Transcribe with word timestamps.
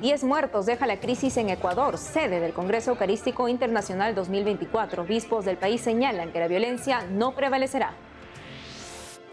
10 0.00 0.24
muertos 0.24 0.64
deja 0.64 0.86
la 0.86 0.98
crisis 0.98 1.36
en 1.36 1.50
Ecuador, 1.50 1.98
sede 1.98 2.40
del 2.40 2.54
Congreso 2.54 2.92
Eucarístico 2.92 3.48
Internacional 3.48 4.14
2024. 4.14 5.02
Obispos 5.02 5.44
del 5.44 5.58
país 5.58 5.82
señalan 5.82 6.32
que 6.32 6.40
la 6.40 6.48
violencia 6.48 7.04
no 7.10 7.34
prevalecerá. 7.34 7.92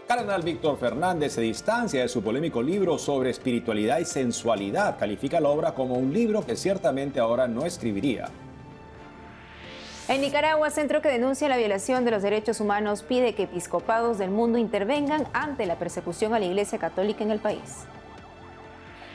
Cardenal 0.06 0.42
Víctor 0.42 0.78
Fernández 0.78 1.32
se 1.32 1.40
distancia 1.40 2.02
de 2.02 2.08
su 2.08 2.22
polémico 2.22 2.62
libro 2.62 2.98
sobre 2.98 3.30
espiritualidad 3.30 3.98
y 3.98 4.04
sensualidad. 4.04 4.98
Califica 4.98 5.40
la 5.40 5.48
obra 5.48 5.72
como 5.72 5.94
un 5.94 6.12
libro 6.12 6.44
que 6.44 6.54
ciertamente 6.54 7.18
ahora 7.18 7.48
no 7.48 7.64
escribiría. 7.64 8.28
En 10.08 10.20
Nicaragua, 10.20 10.70
centro 10.70 11.00
que 11.00 11.08
denuncia 11.08 11.48
la 11.48 11.56
violación 11.56 12.04
de 12.04 12.10
los 12.10 12.22
derechos 12.22 12.60
humanos 12.60 13.02
pide 13.02 13.34
que 13.34 13.44
episcopados 13.44 14.18
del 14.18 14.30
mundo 14.30 14.58
intervengan 14.58 15.26
ante 15.32 15.64
la 15.64 15.78
persecución 15.78 16.34
a 16.34 16.38
la 16.38 16.46
Iglesia 16.46 16.78
Católica 16.78 17.24
en 17.24 17.30
el 17.30 17.38
país. 17.38 17.86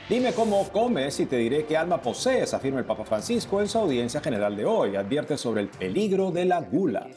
Dime 0.10 0.34
cómo 0.34 0.68
comes 0.70 1.18
y 1.22 1.26
te 1.26 1.38
diré 1.38 1.66
qué 1.66 1.78
alma 1.78 2.02
posees, 2.02 2.54
afirma 2.54 2.80
el 2.80 2.86
Papa 2.86 3.06
Francisco 3.06 3.62
en 3.62 3.70
su 3.70 3.78
audiencia 3.78 4.20
general 4.20 4.56
de 4.58 4.66
hoy. 4.66 4.98
Advierte 4.98 5.38
sobre 5.38 5.62
el 5.62 5.70
peligro 5.70 6.30
de 6.30 6.44
la 6.44 6.60
gula. 6.60 7.08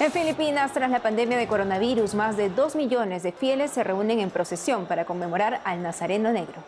En 0.00 0.10
Filipinas, 0.10 0.72
tras 0.72 0.90
la 0.90 1.00
pandemia 1.00 1.38
de 1.38 1.46
coronavirus, 1.46 2.14
más 2.14 2.36
de 2.36 2.50
2 2.50 2.74
millones 2.74 3.22
de 3.22 3.30
fieles 3.30 3.70
se 3.70 3.84
reúnen 3.84 4.18
en 4.18 4.30
procesión 4.30 4.86
para 4.86 5.04
conmemorar 5.04 5.60
al 5.64 5.80
Nazareno 5.80 6.32
Negro. 6.32 6.64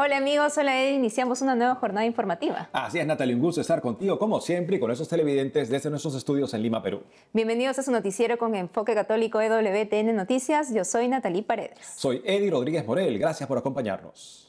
Hola 0.00 0.18
amigos, 0.18 0.56
hola 0.56 0.80
Ed, 0.80 0.94
iniciamos 0.94 1.42
una 1.42 1.56
nueva 1.56 1.74
jornada 1.74 2.06
informativa. 2.06 2.68
Así 2.72 3.00
es, 3.00 3.06
Natalie, 3.06 3.34
un 3.34 3.40
gusto 3.40 3.60
estar 3.60 3.80
contigo 3.80 4.16
como 4.16 4.40
siempre 4.40 4.76
y 4.76 4.78
con 4.78 4.92
esos 4.92 5.08
televidentes 5.08 5.68
desde 5.68 5.90
nuestros 5.90 6.14
estudios 6.14 6.54
en 6.54 6.62
Lima, 6.62 6.80
Perú. 6.80 7.02
Bienvenidos 7.32 7.80
a 7.80 7.82
su 7.82 7.90
noticiero 7.90 8.38
con 8.38 8.54
enfoque 8.54 8.94
católico 8.94 9.40
EWTN 9.40 10.14
Noticias. 10.14 10.72
Yo 10.72 10.84
soy 10.84 11.08
Natalie 11.08 11.42
Paredes. 11.42 11.80
Soy 11.96 12.22
Eddie 12.24 12.48
Rodríguez 12.48 12.86
Morel, 12.86 13.18
gracias 13.18 13.48
por 13.48 13.58
acompañarnos. 13.58 14.47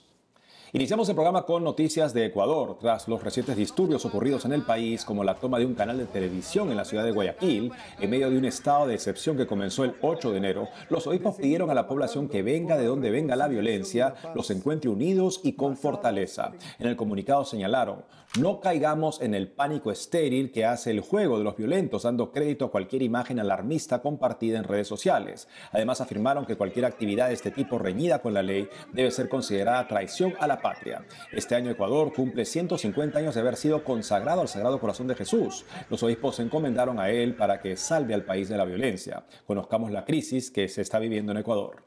Iniciamos 0.72 1.10
el 1.10 1.16
programa 1.16 1.48
con 1.48 1.64
noticias 1.64 2.14
de 2.14 2.26
Ecuador. 2.26 2.78
Tras 2.80 3.08
los 3.08 3.24
recientes 3.24 3.58
disturbios 3.58 4.06
ocurridos 4.06 4.46
en 4.46 4.54
el 4.54 4.62
país, 4.62 5.04
como 5.04 5.24
la 5.24 5.34
toma 5.34 5.58
de 5.58 5.66
un 5.66 5.74
canal 5.74 5.98
de 5.98 6.06
televisión 6.06 6.70
en 6.70 6.78
la 6.78 6.86
ciudad 6.86 7.04
de 7.04 7.12
Guayaquil, 7.12 7.72
en 8.00 8.10
medio 8.10 8.30
de 8.30 8.38
un 8.38 8.46
estado 8.46 8.86
de 8.86 8.94
excepción 8.94 9.36
que 9.36 9.48
comenzó 9.48 9.84
el 9.84 9.96
8 10.04 10.30
de 10.30 10.38
enero, 10.38 10.68
los 10.90 11.08
obispos 11.08 11.38
pidieron 11.38 11.72
a 11.72 11.74
la 11.74 11.88
población 11.88 12.30
que 12.30 12.44
venga 12.44 12.78
de 12.78 12.86
donde 12.86 13.10
venga 13.10 13.36
la 13.36 13.48
violencia, 13.48 14.14
los 14.36 14.52
encuentre 14.52 14.92
unidos 14.92 15.42
y 15.44 15.54
con 15.54 15.76
fortaleza. 15.76 16.52
En 16.78 16.86
el 16.86 16.96
comunicado 16.96 17.46
señalaron, 17.46 18.04
no 18.38 18.60
caigamos 18.60 19.22
en 19.22 19.34
el 19.34 19.48
pánico 19.48 19.92
estéril 19.92 20.52
que 20.52 20.64
hace 20.64 20.92
el 20.92 21.00
juego 21.00 21.40
de 21.40 21.44
los 21.44 21.58
violentos, 21.58 22.04
dando 22.04 22.32
crédito 22.32 22.66
a 22.66 22.72
cualquier 22.72 23.02
imagen 23.02 23.40
alarmista 23.40 24.04
compartida 24.04 24.60
en 24.60 24.66
redes 24.66 24.88
sociales. 24.88 25.48
Además, 25.72 26.00
afirmaron 26.00 26.46
que 26.46 26.56
cualquier 26.56 26.86
actividad 26.86 27.30
de 27.30 27.34
este 27.34 27.50
tipo 27.50 27.80
reñida 27.80 28.22
con 28.22 28.36
la 28.36 28.44
ley 28.44 28.70
debe 28.94 29.10
ser 29.10 29.30
considerada 29.30 29.88
traición 29.88 30.36
a 30.40 30.46
la 30.46 30.62
patria. 30.62 31.04
Este 31.32 31.56
año 31.56 31.72
Ecuador 31.72 32.14
cumple 32.14 32.46
150 32.46 33.18
años 33.18 33.34
de 33.34 33.42
haber 33.42 33.56
sido 33.56 33.84
consagrado 33.84 34.42
al 34.42 34.48
Sagrado 34.48 34.80
Corazón 34.80 35.08
de 35.08 35.16
Jesús. 35.16 35.66
Los 35.90 36.04
obispos 36.04 36.36
se 36.36 36.44
encomendaron 36.44 37.00
a 37.00 37.10
él 37.10 37.36
para 37.36 37.60
que 37.60 37.76
salve 37.78 38.14
al 38.14 38.26
país 38.26 38.48
de 38.48 38.58
la 38.58 38.66
violencia. 38.66 39.26
Conozcamos 39.48 39.90
la 39.90 40.06
crisis 40.06 40.52
que 40.52 40.68
se 40.68 40.84
está 40.84 41.00
viviendo 41.00 41.32
en 41.32 41.40
Ecuador. 41.40 41.84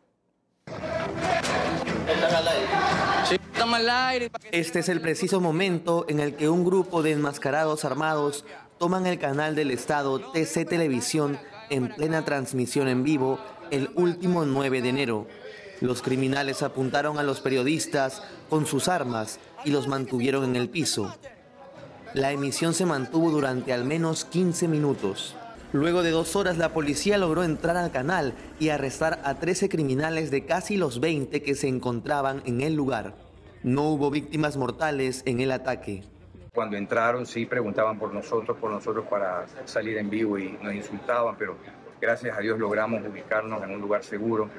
Este 4.53 4.81
es 4.81 4.91
el 4.91 5.01
preciso 5.01 5.41
momento 5.41 6.05
en 6.07 6.21
el 6.21 6.37
que 6.37 6.51
un 6.51 6.63
grupo 6.63 7.03
de 7.03 7.13
enmascarados 7.13 7.87
armados 7.87 8.45
toman 8.79 9.07
el 9.07 9.19
canal 9.19 9.55
del 9.55 9.71
Estado 9.71 10.21
TC 10.21 10.69
Televisión 10.69 11.39
en 11.71 11.89
plena 11.89 12.23
transmisión 12.23 12.87
en 12.89 13.03
vivo 13.03 13.39
el 13.71 13.89
último 13.95 14.45
9 14.45 14.83
de 14.83 14.89
enero. 14.91 15.27
Los 15.81 16.03
criminales 16.03 16.63
apuntaron 16.63 17.19
a 17.19 17.23
los 17.23 17.41
periodistas 17.41 18.23
con 18.51 18.67
sus 18.67 18.89
armas 18.89 19.41
y 19.65 19.71
los 19.71 19.89
mantuvieron 19.89 20.45
en 20.45 20.57
el 20.57 20.69
piso. 20.69 21.17
La 22.13 22.31
emisión 22.31 22.75
se 22.75 22.85
mantuvo 22.85 23.31
durante 23.31 23.73
al 23.73 23.85
menos 23.87 24.27
15 24.27 24.69
minutos. 24.69 25.35
Luego 25.73 26.03
de 26.03 26.11
dos 26.11 26.37
horas 26.37 26.59
la 26.59 26.75
policía 26.75 27.17
logró 27.17 27.43
entrar 27.43 27.79
al 27.79 27.91
canal 27.91 28.35
y 28.61 28.69
arrestar 28.69 29.23
a 29.25 29.37
13 29.37 29.71
criminales 29.71 30.31
de 30.31 30.45
casi 30.45 30.77
los 30.77 31.01
20 31.01 31.43
que 31.43 31.55
se 31.55 31.69
encontraban 31.69 32.43
en 32.45 32.61
el 32.61 32.75
lugar. 32.75 33.32
No 33.63 33.91
hubo 33.91 34.11
víctimas 34.11 34.57
mortales 34.57 35.23
en 35.27 35.41
el 35.41 35.53
ataque. 35.53 36.03
Cuando 36.55 36.77
entraron 36.77 37.27
sí 37.27 37.47
preguntaban 37.47 37.99
por 37.99 38.13
nosotros, 38.13 38.57
por 38.59 38.71
nosotros 38.71 39.07
para 39.09 39.47
salir 39.65 39.97
en 39.99 40.11
vivo 40.11 40.39
y 40.39 40.59
nos 40.63 40.75
insultaban, 40.75 41.37
pero 41.39 41.57
gracias 42.01 42.37
a 42.37 42.41
Dios 42.41 42.59
logramos 42.59 43.03
ubicarnos 43.07 43.63
en 43.63 43.71
un 43.71 43.81
lugar 43.81 44.05
seguro 44.05 44.51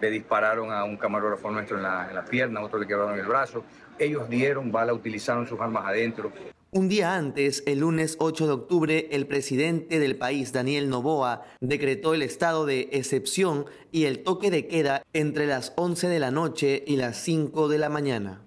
le 0.00 0.10
dispararon 0.10 0.72
a 0.72 0.84
un 0.84 0.96
camarógrafo 0.96 1.50
nuestro 1.50 1.76
en 1.76 1.82
la, 1.82 2.24
pierna, 2.28 2.60
otro 2.60 2.78
le 2.78 2.86
quebraron 2.86 3.18
el 3.18 3.26
brazo. 3.26 3.64
Ellos 3.98 4.28
dieron 4.28 4.70
bala, 4.70 4.92
utilizaron 4.92 5.46
sus 5.46 5.60
armas 5.60 5.84
adentro. 5.86 6.32
Un 6.76 6.90
día 6.90 7.16
antes, 7.16 7.62
el 7.64 7.78
lunes 7.78 8.16
8 8.20 8.46
de 8.46 8.52
octubre, 8.52 9.08
el 9.10 9.26
presidente 9.26 9.98
del 9.98 10.18
país, 10.18 10.52
Daniel 10.52 10.90
Novoa, 10.90 11.46
decretó 11.62 12.12
el 12.12 12.20
estado 12.20 12.66
de 12.66 12.90
excepción 12.92 13.64
y 13.92 14.04
el 14.04 14.22
toque 14.22 14.50
de 14.50 14.66
queda 14.66 15.02
entre 15.14 15.46
las 15.46 15.72
11 15.76 16.06
de 16.08 16.18
la 16.18 16.30
noche 16.30 16.84
y 16.86 16.96
las 16.96 17.16
5 17.22 17.68
de 17.68 17.78
la 17.78 17.88
mañana. 17.88 18.42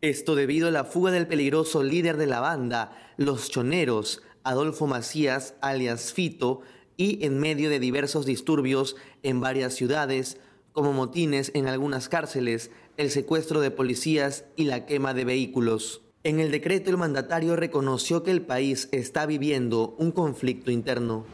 Esto 0.00 0.34
debido 0.34 0.68
a 0.68 0.70
la 0.70 0.84
fuga 0.84 1.10
del 1.10 1.26
peligroso 1.26 1.82
líder 1.82 2.16
de 2.16 2.26
la 2.26 2.40
banda, 2.40 2.96
Los 3.18 3.50
Choneros, 3.50 4.22
Adolfo 4.44 4.86
Macías, 4.86 5.54
alias 5.60 6.14
Fito, 6.14 6.62
y 6.96 7.22
en 7.26 7.38
medio 7.38 7.68
de 7.68 7.80
diversos 7.80 8.24
disturbios 8.24 8.96
en 9.22 9.42
varias 9.42 9.74
ciudades, 9.74 10.40
como 10.72 10.94
motines 10.94 11.50
en 11.54 11.68
algunas 11.68 12.08
cárceles, 12.08 12.70
el 12.96 13.10
secuestro 13.10 13.60
de 13.60 13.70
policías 13.70 14.46
y 14.56 14.64
la 14.64 14.86
quema 14.86 15.12
de 15.12 15.26
vehículos. 15.26 16.07
En 16.24 16.40
el 16.40 16.50
decreto 16.50 16.90
el 16.90 16.96
mandatario 16.96 17.54
reconoció 17.54 18.24
que 18.24 18.32
el 18.32 18.42
país 18.42 18.88
está 18.90 19.24
viviendo 19.24 19.94
un 19.98 20.10
conflicto 20.10 20.72
interno. 20.72 21.24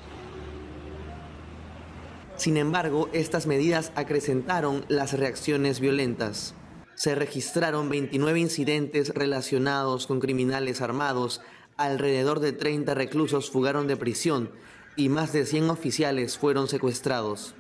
Sin 2.37 2.59
embargo, 2.59 3.09
estas 3.15 3.47
medidas 3.47 3.93
acrecentaron 3.94 4.84
las 4.89 5.15
reacciones 5.15 5.81
violentas. 5.81 6.55
Se 6.97 7.15
registraron 7.15 7.89
29 7.89 8.39
incidentes 8.39 9.09
relacionados 9.15 10.06
con 10.06 10.21
criminales 10.21 10.83
armados, 10.83 11.41
alrededor 11.77 12.41
de 12.41 12.53
30 12.53 12.93
reclusos 12.94 13.50
fugaron 13.50 13.87
de 13.87 13.97
prisión 13.97 14.50
y 14.97 15.09
más 15.09 15.33
de 15.33 15.47
100 15.47 15.71
oficiales 15.71 16.37
fueron 16.37 16.69
secuestrados. 16.69 17.55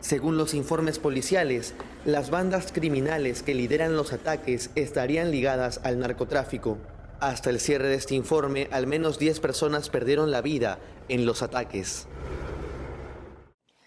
Según 0.00 0.36
los 0.36 0.54
informes 0.54 0.98
policiales, 0.98 1.74
las 2.04 2.30
bandas 2.30 2.70
criminales 2.72 3.42
que 3.42 3.54
lideran 3.54 3.96
los 3.96 4.12
ataques 4.12 4.70
estarían 4.74 5.30
ligadas 5.30 5.80
al 5.84 5.98
narcotráfico. 5.98 6.78
Hasta 7.18 7.50
el 7.50 7.60
cierre 7.60 7.88
de 7.88 7.94
este 7.94 8.14
informe, 8.14 8.68
al 8.70 8.86
menos 8.86 9.18
10 9.18 9.40
personas 9.40 9.88
perdieron 9.88 10.30
la 10.30 10.42
vida 10.42 10.78
en 11.08 11.24
los 11.24 11.42
ataques. 11.42 12.06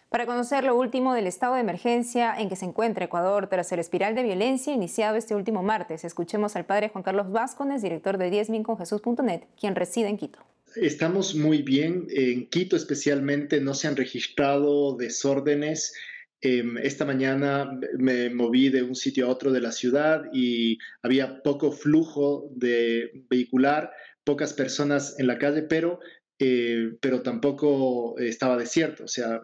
Para 0.09 0.25
conocer 0.25 0.63
lo 0.63 0.75
último 0.75 1.13
del 1.13 1.27
estado 1.27 1.53
de 1.53 1.61
emergencia 1.61 2.33
en 2.35 2.49
que 2.49 2.55
se 2.55 2.65
encuentra 2.65 3.05
Ecuador 3.05 3.45
tras 3.45 3.71
el 3.71 3.79
espiral 3.79 4.15
de 4.15 4.23
violencia 4.23 4.73
iniciado 4.73 5.15
este 5.17 5.35
último 5.35 5.61
martes, 5.61 6.03
escuchemos 6.03 6.55
al 6.55 6.65
padre 6.65 6.89
Juan 6.89 7.03
Carlos 7.03 7.31
Vázquez, 7.31 7.83
director 7.83 8.17
de 8.17 8.31
diezminconjesús.net, 8.31 9.43
quien 9.59 9.75
reside 9.75 10.09
en 10.09 10.17
Quito. 10.17 10.39
Estamos 10.75 11.35
muy 11.35 11.61
bien. 11.61 12.07
En 12.09 12.49
Quito 12.49 12.75
especialmente 12.75 13.59
no 13.61 13.73
se 13.73 13.87
han 13.87 13.95
registrado 13.95 14.95
desórdenes. 14.97 15.93
Em, 16.41 16.77
esta 16.77 17.05
mañana 17.05 17.79
me 17.97 18.29
moví 18.29 18.69
de 18.69 18.83
un 18.83 18.95
sitio 18.95 19.25
a 19.25 19.29
otro 19.29 19.51
de 19.51 19.61
la 19.61 19.71
ciudad 19.71 20.23
y 20.33 20.77
había 21.01 21.41
poco 21.43 21.71
flujo 21.71 22.49
de 22.55 23.25
vehicular, 23.29 23.91
pocas 24.23 24.53
personas 24.53 25.19
en 25.19 25.27
la 25.27 25.37
calle, 25.37 25.63
pero, 25.63 25.99
eh, 26.39 26.97
pero 27.01 27.21
tampoco 27.21 28.17
estaba 28.19 28.57
desierto. 28.57 29.03
O 29.05 29.07
sea, 29.07 29.41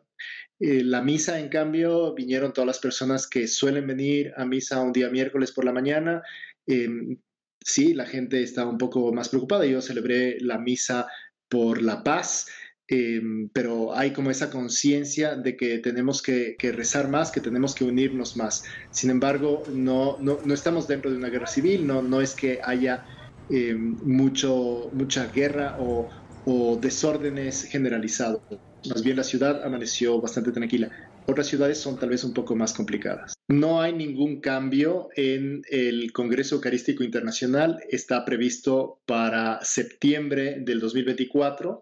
eh, 0.59 0.83
la 0.83 1.01
misa, 1.01 1.39
en 1.39 1.49
cambio, 1.49 2.13
vinieron 2.13 2.53
todas 2.53 2.67
las 2.67 2.79
personas 2.79 3.27
que 3.27 3.47
suelen 3.47 3.87
venir 3.87 4.33
a 4.37 4.45
misa 4.45 4.81
un 4.81 4.93
día 4.93 5.09
miércoles 5.09 5.51
por 5.51 5.65
la 5.65 5.73
mañana. 5.73 6.21
Em, 6.67 7.17
sí, 7.65 7.93
la 7.93 8.05
gente 8.05 8.43
estaba 8.43 8.69
un 8.69 8.77
poco 8.77 9.11
más 9.13 9.29
preocupada. 9.29 9.65
Yo 9.65 9.81
celebré 9.81 10.37
la 10.39 10.59
misa 10.59 11.07
por 11.49 11.81
la 11.81 12.03
paz, 12.03 12.47
em, 12.87 13.49
pero 13.49 13.95
hay 13.95 14.13
como 14.13 14.31
esa 14.31 14.49
conciencia 14.51 15.35
de 15.35 15.57
que 15.57 15.79
tenemos 15.79 16.21
que, 16.21 16.55
rezar 16.73 17.09
más, 17.09 17.31
que 17.31 17.41
tenemos 17.41 17.75
que 17.75 17.83
unirnos 17.83 18.37
más. 18.37 18.63
Sin 18.91 19.09
embargo, 19.09 19.63
no, 19.73 20.17
no, 20.19 20.53
estamos 20.53 20.87
dentro 20.87 21.11
de 21.11 21.17
una 21.17 21.29
guerra 21.29 21.47
civil, 21.47 21.87
no, 21.87 22.01
no 22.01 22.21
es 22.21 22.35
que 22.35 22.59
haya 22.63 23.03
em, 23.49 23.97
mucho, 24.03 24.89
mucha 24.93 25.27
guerra 25.27 25.75
o, 25.79 26.09
o 26.43 26.77
desórdenes 26.81 27.63
generalizados. 27.63 28.43
Más 28.89 29.03
bien 29.03 29.17
la 29.17 29.23
ciudad 29.23 29.63
amaneció 29.63 30.21
bastante 30.21 30.51
tranquila. 30.51 30.91
Otras 31.27 31.47
ciudades 31.47 31.79
son 31.79 31.97
tal 31.97 32.09
vez 32.09 32.23
un 32.23 32.33
poco 32.33 32.55
más 32.55 32.73
complicadas. 32.73 33.33
No 33.47 33.81
hay 33.81 33.93
ningún 33.93 34.41
cambio 34.41 35.09
en 35.15 35.63
el 35.69 36.11
Congreso 36.13 36.55
Eucarístico 36.55 37.03
Internacional. 37.03 37.79
Está 37.89 38.25
previsto 38.25 38.99
para 39.07 39.59
septiembre 39.63 40.57
del 40.59 40.79
2024. 40.79 41.79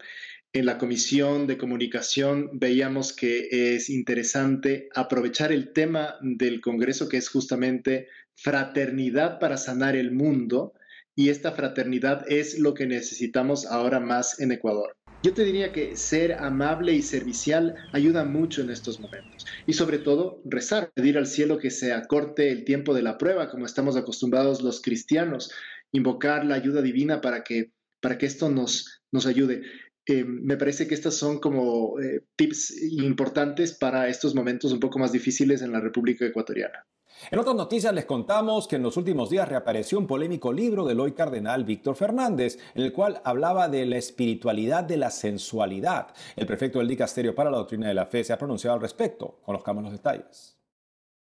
En 0.53 0.65
la 0.65 0.77
Comisión 0.77 1.45
de 1.45 1.57
Comunicación 1.57 2.51
veíamos 2.53 3.11
que 3.11 3.75
es 3.75 3.89
interesante 3.89 4.87
aprovechar 4.95 5.51
el 5.51 5.73
tema 5.73 6.15
del 6.21 6.61
Congreso, 6.61 7.09
que 7.09 7.17
es 7.17 7.27
justamente 7.27 8.07
fraternidad 8.35 9.39
para 9.39 9.57
sanar 9.57 9.95
el 9.95 10.11
mundo 10.11 10.73
y 11.15 11.29
esta 11.29 11.51
fraternidad 11.51 12.25
es 12.31 12.59
lo 12.59 12.73
que 12.73 12.87
necesitamos 12.87 13.65
ahora 13.65 13.99
más 13.99 14.39
en 14.39 14.51
Ecuador. 14.51 14.95
Yo 15.23 15.33
te 15.33 15.45
diría 15.45 15.71
que 15.71 15.95
ser 15.95 16.33
amable 16.33 16.91
y 16.93 17.01
servicial 17.01 17.75
ayuda 17.93 18.25
mucho 18.25 18.61
en 18.61 18.69
estos 18.69 18.99
momentos. 18.99 19.45
Y 19.65 19.71
sobre 19.71 19.97
todo, 19.97 20.41
rezar, 20.43 20.91
pedir 20.93 21.17
al 21.17 21.27
cielo 21.27 21.59
que 21.59 21.71
se 21.71 21.93
acorte 21.93 22.51
el 22.51 22.65
tiempo 22.65 22.93
de 22.93 23.03
la 23.03 23.17
prueba, 23.17 23.49
como 23.49 23.65
estamos 23.65 23.95
acostumbrados 23.95 24.61
los 24.61 24.81
cristianos, 24.81 25.49
invocar 25.93 26.45
la 26.45 26.55
ayuda 26.55 26.81
divina 26.81 27.21
para 27.21 27.41
que, 27.41 27.71
para 28.01 28.17
que 28.17 28.25
esto 28.25 28.49
nos, 28.49 29.01
nos 29.13 29.25
ayude. 29.25 29.61
Eh, 30.07 30.25
me 30.25 30.57
parece 30.57 30.87
que 30.87 30.93
estos 30.93 31.15
son 31.15 31.39
como 31.39 31.97
eh, 32.01 32.25
tips 32.35 32.81
importantes 32.91 33.71
para 33.71 34.09
estos 34.09 34.35
momentos 34.35 34.73
un 34.73 34.81
poco 34.81 34.99
más 34.99 35.13
difíciles 35.13 35.61
en 35.61 35.71
la 35.71 35.79
República 35.79 36.25
Ecuatoriana. 36.25 36.85
En 37.31 37.39
otras 37.39 37.55
noticias 37.55 37.93
les 37.93 38.05
contamos 38.05 38.67
que 38.67 38.75
en 38.75 38.83
los 38.83 38.97
últimos 38.97 39.29
días 39.29 39.47
reapareció 39.47 39.97
un 39.97 40.07
polémico 40.07 40.51
libro 40.51 40.85
del 40.85 40.99
hoy 40.99 41.13
cardenal 41.13 41.63
Víctor 41.63 41.95
Fernández, 41.95 42.59
en 42.75 42.83
el 42.83 42.91
cual 42.91 43.21
hablaba 43.23 43.69
de 43.69 43.85
la 43.85 43.97
espiritualidad 43.97 44.83
de 44.83 44.97
la 44.97 45.09
sensualidad. 45.09 46.13
El 46.35 46.45
prefecto 46.45 46.79
del 46.79 46.89
Dicasterio 46.89 47.33
para 47.33 47.49
la 47.49 47.57
Doctrina 47.57 47.87
de 47.87 47.93
la 47.93 48.07
Fe 48.07 48.23
se 48.23 48.33
ha 48.33 48.37
pronunciado 48.37 48.75
al 48.75 48.81
respecto. 48.81 49.39
Conozcamos 49.43 49.83
los 49.83 49.93
detalles. 49.93 50.57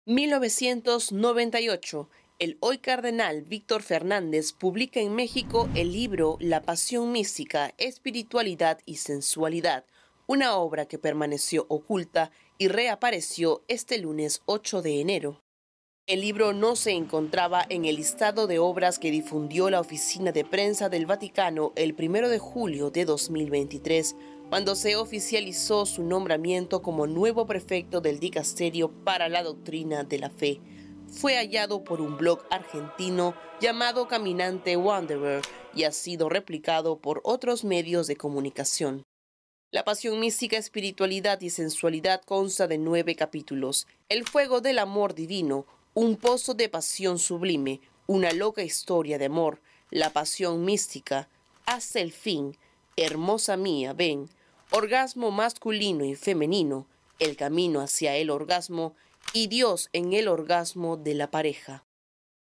1998. 0.05 2.09
El 2.39 2.57
hoy 2.59 2.77
cardenal 2.77 3.41
Víctor 3.41 3.81
Fernández 3.81 4.53
publica 4.53 4.99
en 4.99 5.15
México 5.15 5.67
el 5.73 5.91
libro 5.91 6.37
La 6.39 6.61
Pasión 6.61 7.11
Mística, 7.11 7.73
Espiritualidad 7.79 8.77
y 8.85 8.97
Sensualidad, 8.97 9.85
una 10.27 10.55
obra 10.57 10.85
que 10.85 10.99
permaneció 10.99 11.65
oculta 11.67 12.29
y 12.59 12.67
reapareció 12.67 13.63
este 13.67 13.97
lunes 13.97 14.43
8 14.45 14.83
de 14.83 15.01
enero. 15.01 15.46
El 16.07 16.21
libro 16.21 16.53
no 16.53 16.77
se 16.77 16.91
encontraba 16.91 17.65
en 17.67 17.83
el 17.83 17.97
listado 17.97 18.47
de 18.47 18.59
obras 18.59 18.97
que 18.97 19.11
difundió 19.11 19.69
la 19.69 19.81
Oficina 19.81 20.31
de 20.31 20.45
Prensa 20.45 20.87
del 20.87 21.05
Vaticano 21.05 21.73
el 21.75 21.97
1 21.99 22.29
de 22.29 22.39
julio 22.39 22.91
de 22.91 23.03
2023, 23.03 24.15
cuando 24.47 24.75
se 24.75 24.95
oficializó 24.95 25.85
su 25.85 26.03
nombramiento 26.03 26.81
como 26.81 27.07
nuevo 27.07 27.45
prefecto 27.45 27.99
del 27.99 28.21
Dicasterio 28.21 28.89
para 29.03 29.27
la 29.27 29.43
Doctrina 29.43 30.05
de 30.05 30.19
la 30.19 30.29
Fe. 30.29 30.61
Fue 31.09 31.35
hallado 31.35 31.83
por 31.83 31.99
un 31.99 32.15
blog 32.15 32.39
argentino 32.51 33.35
llamado 33.59 34.07
Caminante 34.07 34.77
Wanderer 34.77 35.41
y 35.75 35.83
ha 35.83 35.91
sido 35.91 36.29
replicado 36.29 36.99
por 36.99 37.19
otros 37.25 37.65
medios 37.65 38.07
de 38.07 38.15
comunicación. 38.15 39.03
La 39.71 39.83
pasión 39.83 40.21
mística, 40.21 40.55
espiritualidad 40.55 41.41
y 41.41 41.49
sensualidad 41.49 42.21
consta 42.21 42.67
de 42.67 42.77
nueve 42.77 43.17
capítulos. 43.17 43.85
El 44.07 44.23
fuego 44.25 44.61
del 44.61 44.79
amor 44.79 45.13
divino, 45.13 45.65
un 45.99 46.15
pozo 46.15 46.53
de 46.53 46.69
pasión 46.69 47.17
sublime, 47.17 47.81
una 48.05 48.31
loca 48.31 48.61
historia 48.61 49.17
de 49.17 49.25
amor, 49.25 49.59
la 49.89 50.13
pasión 50.13 50.63
mística, 50.63 51.27
hasta 51.65 51.99
el 51.99 52.11
fin, 52.11 52.55
hermosa 52.95 53.57
mía, 53.57 53.93
ven, 53.93 54.29
orgasmo 54.69 55.31
masculino 55.31 56.05
y 56.05 56.13
femenino, 56.13 56.85
el 57.17 57.35
camino 57.35 57.81
hacia 57.81 58.15
el 58.15 58.29
orgasmo 58.29 58.93
y 59.33 59.47
Dios 59.47 59.89
en 59.91 60.13
el 60.13 60.27
orgasmo 60.27 60.97
de 60.97 61.15
la 61.15 61.31
pareja. 61.31 61.83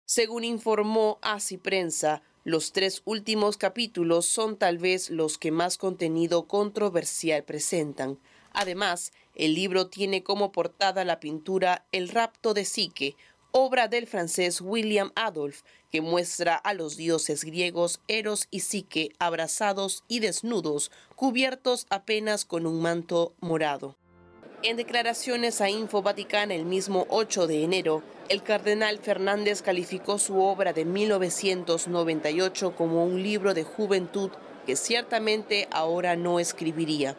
Según 0.07 0.45
informó 0.45 1.19
Así 1.21 1.59
Prensa, 1.59 2.23
los 2.45 2.73
tres 2.73 3.03
últimos 3.05 3.59
capítulos 3.59 4.25
son 4.25 4.57
tal 4.57 4.79
vez 4.79 5.11
los 5.11 5.37
que 5.37 5.51
más 5.51 5.77
contenido 5.77 6.49
controversial 6.49 7.45
presentan. 7.45 8.19
Además, 8.55 9.13
el 9.35 9.55
libro 9.55 9.89
tiene 9.89 10.23
como 10.23 10.53
portada 10.53 11.05
la 11.05 11.21
pintura 11.21 11.87
El 11.93 12.09
rapto 12.09 12.53
de 12.53 12.65
Psique, 12.65 13.17
obra 13.53 13.87
del 13.87 14.07
francés 14.07 14.61
William 14.61 15.13
Adolphe, 15.15 15.63
que 15.91 16.01
muestra 16.01 16.57
a 16.57 16.75
los 16.75 16.97
dioses 16.97 17.45
griegos 17.45 18.01
Eros 18.09 18.49
y 18.51 18.61
Psique 18.61 19.11
abrazados 19.19 20.05
y 20.09 20.21
desnudos, 20.21 20.91
cubiertos 21.15 21.87
apenas 21.91 22.45
con 22.45 22.67
un 22.67 22.81
manto 22.81 23.35
morado. 23.41 23.97
En 24.63 24.77
declaraciones 24.77 25.61
a 25.61 25.69
Info 25.69 26.03
Vaticana 26.03 26.55
el 26.55 26.65
mismo 26.65 27.07
8 27.11 27.47
de 27.47 27.63
enero, 27.63 28.03
el 28.29 28.43
cardenal 28.43 28.99
Fernández 28.99 29.61
calificó 29.61 30.19
su 30.19 30.41
obra 30.41 30.73
de 30.73 30.85
1998 30.85 32.75
como 32.75 33.05
un 33.05 33.23
libro 33.23 33.55
de 33.55 33.65
juventud 33.65 34.31
que 34.65 34.77
ciertamente 34.77 35.69
ahora 35.73 36.17
no 36.17 36.39
escribiría. 36.39 37.17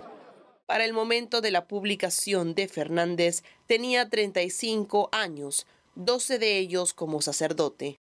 Para 0.66 0.86
el 0.86 0.94
momento 0.94 1.42
de 1.42 1.52
la 1.52 1.68
publicación 1.68 2.56
de 2.56 2.70
Fernández 2.70 3.44
tenía 3.68 4.10
35 4.10 5.10
años, 5.12 5.68
12 5.96 6.40
de 6.40 6.58
ellos 6.58 6.94
como 6.94 7.22
sacerdote. 7.22 8.00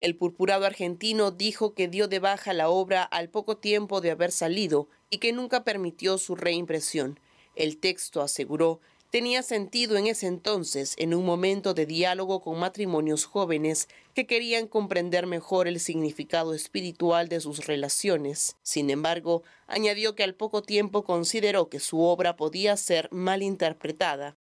El 0.00 0.16
purpurado 0.16 0.66
argentino 0.66 1.30
dijo 1.30 1.74
que 1.74 1.86
dio 1.86 2.08
de 2.08 2.18
baja 2.18 2.52
la 2.52 2.68
obra 2.68 3.04
al 3.04 3.28
poco 3.28 3.56
tiempo 3.58 4.00
de 4.00 4.10
haber 4.10 4.32
salido 4.32 4.88
y 5.10 5.18
que 5.18 5.32
nunca 5.32 5.62
permitió 5.62 6.18
su 6.18 6.34
reimpresión. 6.34 7.20
El 7.54 7.78
texto, 7.78 8.20
aseguró, 8.20 8.80
tenía 9.10 9.44
sentido 9.44 9.96
en 9.96 10.08
ese 10.08 10.26
entonces, 10.26 10.94
en 10.96 11.14
un 11.14 11.24
momento 11.24 11.72
de 11.72 11.86
diálogo 11.86 12.40
con 12.40 12.58
matrimonios 12.58 13.26
jóvenes 13.26 13.88
que 14.12 14.26
querían 14.26 14.66
comprender 14.66 15.26
mejor 15.26 15.68
el 15.68 15.78
significado 15.78 16.52
espiritual 16.52 17.28
de 17.28 17.40
sus 17.40 17.66
relaciones. 17.66 18.56
Sin 18.62 18.90
embargo, 18.90 19.44
añadió 19.68 20.16
que 20.16 20.24
al 20.24 20.34
poco 20.34 20.62
tiempo 20.62 21.04
consideró 21.04 21.68
que 21.68 21.78
su 21.78 22.00
obra 22.00 22.36
podía 22.36 22.76
ser 22.76 23.08
mal 23.12 23.44
interpretada. 23.44 24.36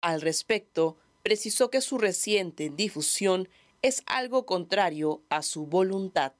Al 0.00 0.20
respecto, 0.20 0.96
precisó 1.30 1.70
que 1.70 1.80
su 1.80 1.96
reciente 1.96 2.70
difusión 2.70 3.48
es 3.82 4.02
algo 4.06 4.46
contrario 4.46 5.22
a 5.28 5.42
su 5.42 5.64
voluntad. 5.64 6.32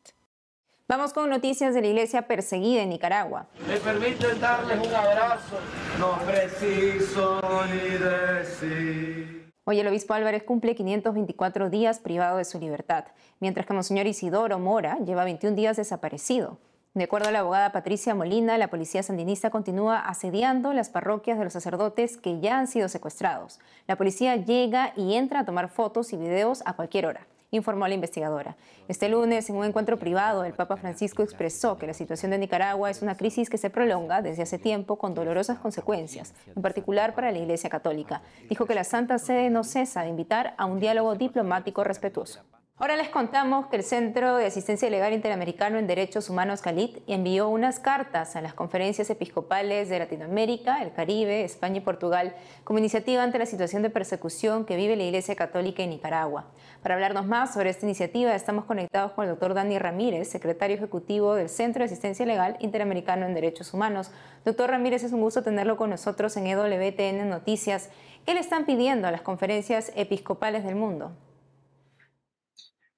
Vamos 0.88 1.12
con 1.12 1.30
noticias 1.30 1.74
de 1.74 1.80
la 1.80 1.86
iglesia 1.86 2.26
perseguida 2.26 2.82
en 2.82 2.88
Nicaragua. 2.88 3.46
Me 3.68 3.76
permiten 3.76 4.40
darles 4.40 4.84
un 4.84 4.92
abrazo, 4.92 5.60
no 6.00 6.18
preciso 6.26 7.40
ni 7.72 7.98
decir. 7.98 9.52
Hoy 9.62 9.78
el 9.78 9.86
obispo 9.86 10.14
Álvarez 10.14 10.42
cumple 10.42 10.74
524 10.74 11.70
días 11.70 12.00
privado 12.00 12.38
de 12.38 12.44
su 12.44 12.58
libertad, 12.58 13.04
mientras 13.38 13.66
que 13.66 13.74
Monseñor 13.74 14.08
Isidoro 14.08 14.58
Mora 14.58 14.98
lleva 15.06 15.22
21 15.22 15.54
días 15.54 15.76
desaparecido. 15.76 16.58
De 16.92 17.04
acuerdo 17.04 17.28
a 17.28 17.32
la 17.32 17.38
abogada 17.38 17.70
Patricia 17.70 18.16
Molina, 18.16 18.58
la 18.58 18.68
policía 18.68 19.04
sandinista 19.04 19.50
continúa 19.50 20.00
asediando 20.00 20.72
las 20.72 20.90
parroquias 20.90 21.38
de 21.38 21.44
los 21.44 21.52
sacerdotes 21.52 22.16
que 22.16 22.40
ya 22.40 22.58
han 22.58 22.66
sido 22.66 22.88
secuestrados. 22.88 23.60
La 23.86 23.96
policía 23.96 24.34
llega 24.34 24.92
y 24.96 25.14
entra 25.14 25.40
a 25.40 25.44
tomar 25.44 25.68
fotos 25.68 26.12
y 26.12 26.16
videos 26.16 26.62
a 26.66 26.72
cualquier 26.72 27.06
hora 27.06 27.26
informó 27.50 27.88
la 27.88 27.94
investigadora. 27.94 28.56
Este 28.88 29.08
lunes, 29.08 29.48
en 29.50 29.56
un 29.56 29.64
encuentro 29.64 29.98
privado, 29.98 30.44
el 30.44 30.52
Papa 30.52 30.76
Francisco 30.76 31.22
expresó 31.22 31.78
que 31.78 31.86
la 31.86 31.94
situación 31.94 32.30
de 32.30 32.38
Nicaragua 32.38 32.90
es 32.90 33.02
una 33.02 33.16
crisis 33.16 33.50
que 33.50 33.58
se 33.58 33.70
prolonga 33.70 34.22
desde 34.22 34.42
hace 34.42 34.58
tiempo 34.58 34.96
con 34.96 35.14
dolorosas 35.14 35.58
consecuencias, 35.58 36.34
en 36.54 36.62
particular 36.62 37.14
para 37.14 37.32
la 37.32 37.38
Iglesia 37.38 37.70
Católica. 37.70 38.22
Dijo 38.48 38.66
que 38.66 38.74
la 38.74 38.84
Santa 38.84 39.18
Sede 39.18 39.50
no 39.50 39.64
cesa 39.64 40.02
de 40.02 40.10
invitar 40.10 40.54
a 40.58 40.66
un 40.66 40.80
diálogo 40.80 41.14
diplomático 41.14 41.84
respetuoso. 41.84 42.40
Ahora 42.80 42.96
les 42.96 43.10
contamos 43.10 43.66
que 43.66 43.76
el 43.76 43.82
Centro 43.82 44.36
de 44.36 44.46
Asistencia 44.46 44.88
Legal 44.88 45.12
Interamericano 45.12 45.76
en 45.76 45.86
Derechos 45.86 46.30
Humanos 46.30 46.62
CALIT 46.62 47.02
envió 47.08 47.50
unas 47.50 47.78
cartas 47.78 48.36
a 48.36 48.40
las 48.40 48.54
conferencias 48.54 49.10
episcopales 49.10 49.90
de 49.90 49.98
Latinoamérica, 49.98 50.80
el 50.82 50.90
Caribe, 50.94 51.44
España 51.44 51.76
y 51.76 51.80
Portugal 51.80 52.34
como 52.64 52.78
iniciativa 52.78 53.22
ante 53.22 53.38
la 53.38 53.44
situación 53.44 53.82
de 53.82 53.90
persecución 53.90 54.64
que 54.64 54.76
vive 54.76 54.96
la 54.96 55.02
Iglesia 55.02 55.36
Católica 55.36 55.82
en 55.82 55.90
Nicaragua. 55.90 56.46
Para 56.82 56.94
hablarnos 56.94 57.26
más 57.26 57.52
sobre 57.52 57.68
esta 57.68 57.84
iniciativa 57.84 58.34
estamos 58.34 58.64
conectados 58.64 59.12
con 59.12 59.24
el 59.24 59.30
doctor 59.32 59.52
Dani 59.52 59.78
Ramírez, 59.78 60.30
secretario 60.30 60.76
ejecutivo 60.76 61.34
del 61.34 61.50
Centro 61.50 61.80
de 61.80 61.84
Asistencia 61.84 62.24
Legal 62.24 62.56
Interamericano 62.60 63.26
en 63.26 63.34
Derechos 63.34 63.74
Humanos. 63.74 64.10
Doctor 64.46 64.70
Ramírez, 64.70 65.04
es 65.04 65.12
un 65.12 65.20
gusto 65.20 65.42
tenerlo 65.42 65.76
con 65.76 65.90
nosotros 65.90 66.34
en 66.38 66.46
EWTN 66.46 67.28
Noticias. 67.28 67.90
¿Qué 68.24 68.32
le 68.32 68.40
están 68.40 68.64
pidiendo 68.64 69.06
a 69.06 69.10
las 69.10 69.20
conferencias 69.20 69.92
episcopales 69.96 70.64
del 70.64 70.76
mundo? 70.76 71.12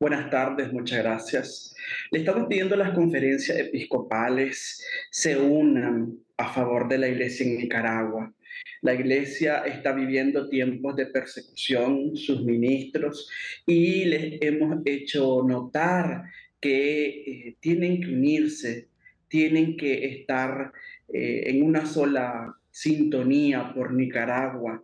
Buenas 0.02 0.30
tardes, 0.30 0.72
muchas 0.72 0.98
gracias. 0.98 1.76
Le 2.10 2.18
estamos 2.18 2.48
pidiendo 2.48 2.74
a 2.74 2.78
las 2.78 2.90
conferencias 2.90 3.56
episcopales 3.56 4.84
se 5.12 5.38
unan 5.38 6.18
a 6.38 6.52
favor 6.52 6.88
de 6.88 6.98
la 6.98 7.06
iglesia 7.06 7.46
en 7.46 7.58
Nicaragua. 7.58 8.34
La 8.80 8.94
iglesia 8.94 9.58
está 9.58 9.92
viviendo 9.92 10.48
tiempos 10.48 10.96
de 10.96 11.06
persecución, 11.06 12.16
sus 12.16 12.42
ministros, 12.42 13.30
y 13.64 14.06
les 14.06 14.42
hemos 14.42 14.80
hecho 14.86 15.44
notar 15.46 16.24
que 16.60 17.06
eh, 17.06 17.56
tienen 17.60 18.00
que 18.00 18.08
unirse, 18.08 18.88
tienen 19.28 19.76
que 19.76 20.04
estar 20.04 20.72
eh, 21.14 21.44
en 21.46 21.62
una 21.62 21.86
sola 21.86 22.52
sintonía 22.72 23.72
por 23.72 23.92
Nicaragua, 23.92 24.82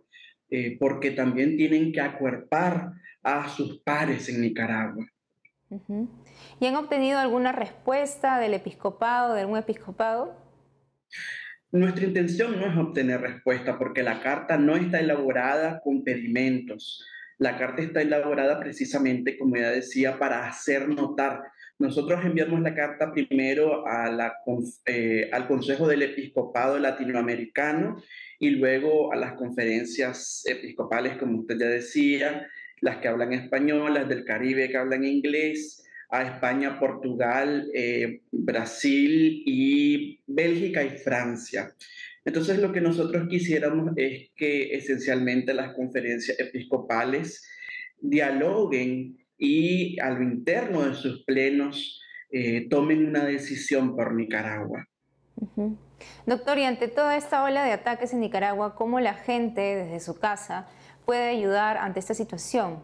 eh, 0.49 0.77
porque 0.79 1.11
también 1.11 1.57
tienen 1.57 1.91
que 1.91 1.99
acuerpar 1.99 2.93
a 3.23 3.49
sus 3.49 3.79
pares 3.81 4.29
en 4.29 4.41
Nicaragua. 4.41 5.05
¿Y 6.59 6.65
han 6.65 6.75
obtenido 6.75 7.19
alguna 7.19 7.51
respuesta 7.51 8.39
del 8.39 8.53
episcopado, 8.53 9.33
de 9.33 9.41
algún 9.41 9.57
episcopado? 9.57 10.35
Nuestra 11.71 12.05
intención 12.05 12.59
no 12.59 12.65
es 12.65 12.75
obtener 12.77 13.21
respuesta 13.21 13.77
porque 13.77 14.01
la 14.01 14.21
carta 14.21 14.57
no 14.57 14.75
está 14.75 14.99
elaborada 14.99 15.79
con 15.83 16.03
pedimentos. 16.03 17.05
La 17.37 17.57
carta 17.57 17.83
está 17.83 18.01
elaborada 18.01 18.59
precisamente, 18.59 19.37
como 19.37 19.55
ya 19.55 19.69
decía, 19.69 20.17
para 20.17 20.47
hacer 20.47 20.89
notar. 20.89 21.41
Nosotros 21.77 22.25
enviamos 22.25 22.59
la 22.61 22.73
carta 22.73 23.13
primero 23.13 23.87
a 23.87 24.09
la, 24.09 24.33
eh, 24.85 25.29
al 25.31 25.47
Consejo 25.47 25.87
del 25.87 26.01
Episcopado 26.01 26.77
Latinoamericano 26.79 28.01
y 28.39 28.49
luego 28.49 29.13
a 29.13 29.15
las 29.15 29.33
conferencias 29.33 30.43
episcopales, 30.45 31.17
como 31.17 31.39
usted 31.39 31.57
ya 31.57 31.67
decía, 31.67 32.47
las 32.81 32.97
que 32.97 33.07
hablan 33.07 33.33
español, 33.33 33.93
las 33.93 34.07
del 34.07 34.25
Caribe 34.25 34.69
que 34.69 34.77
hablan 34.77 35.03
inglés, 35.03 35.83
a 36.09 36.23
España, 36.23 36.79
Portugal, 36.79 37.69
eh, 37.73 38.21
Brasil 38.31 39.43
y 39.45 40.19
Bélgica 40.25 40.83
y 40.83 40.97
Francia. 40.97 41.71
Entonces 42.25 42.59
lo 42.59 42.71
que 42.71 42.81
nosotros 42.81 43.27
quisiéramos 43.29 43.91
es 43.95 44.31
que 44.35 44.75
esencialmente 44.75 45.53
las 45.53 45.73
conferencias 45.75 46.39
episcopales 46.39 47.47
dialoguen 48.01 49.17
y 49.37 49.99
a 49.99 50.09
lo 50.09 50.23
interno 50.23 50.83
de 50.83 50.95
sus 50.95 51.23
plenos 51.23 52.01
eh, 52.31 52.67
tomen 52.69 53.05
una 53.05 53.23
decisión 53.25 53.95
por 53.95 54.13
Nicaragua. 54.13 54.87
Doctor, 56.25 56.57
y 56.57 56.63
ante 56.63 56.87
toda 56.87 57.17
esta 57.17 57.43
ola 57.43 57.63
de 57.63 57.71
ataques 57.71 58.13
en 58.13 58.19
Nicaragua, 58.19 58.75
¿cómo 58.75 58.99
la 58.99 59.13
gente 59.13 59.61
desde 59.61 59.99
su 59.99 60.19
casa 60.19 60.67
puede 61.05 61.29
ayudar 61.29 61.77
ante 61.77 61.99
esta 61.99 62.13
situación? 62.13 62.83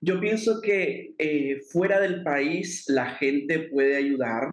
Yo 0.00 0.18
pienso 0.18 0.60
que 0.62 1.14
eh, 1.18 1.60
fuera 1.70 2.00
del 2.00 2.22
país 2.22 2.84
la 2.88 3.06
gente 3.16 3.68
puede 3.70 3.96
ayudar 3.96 4.50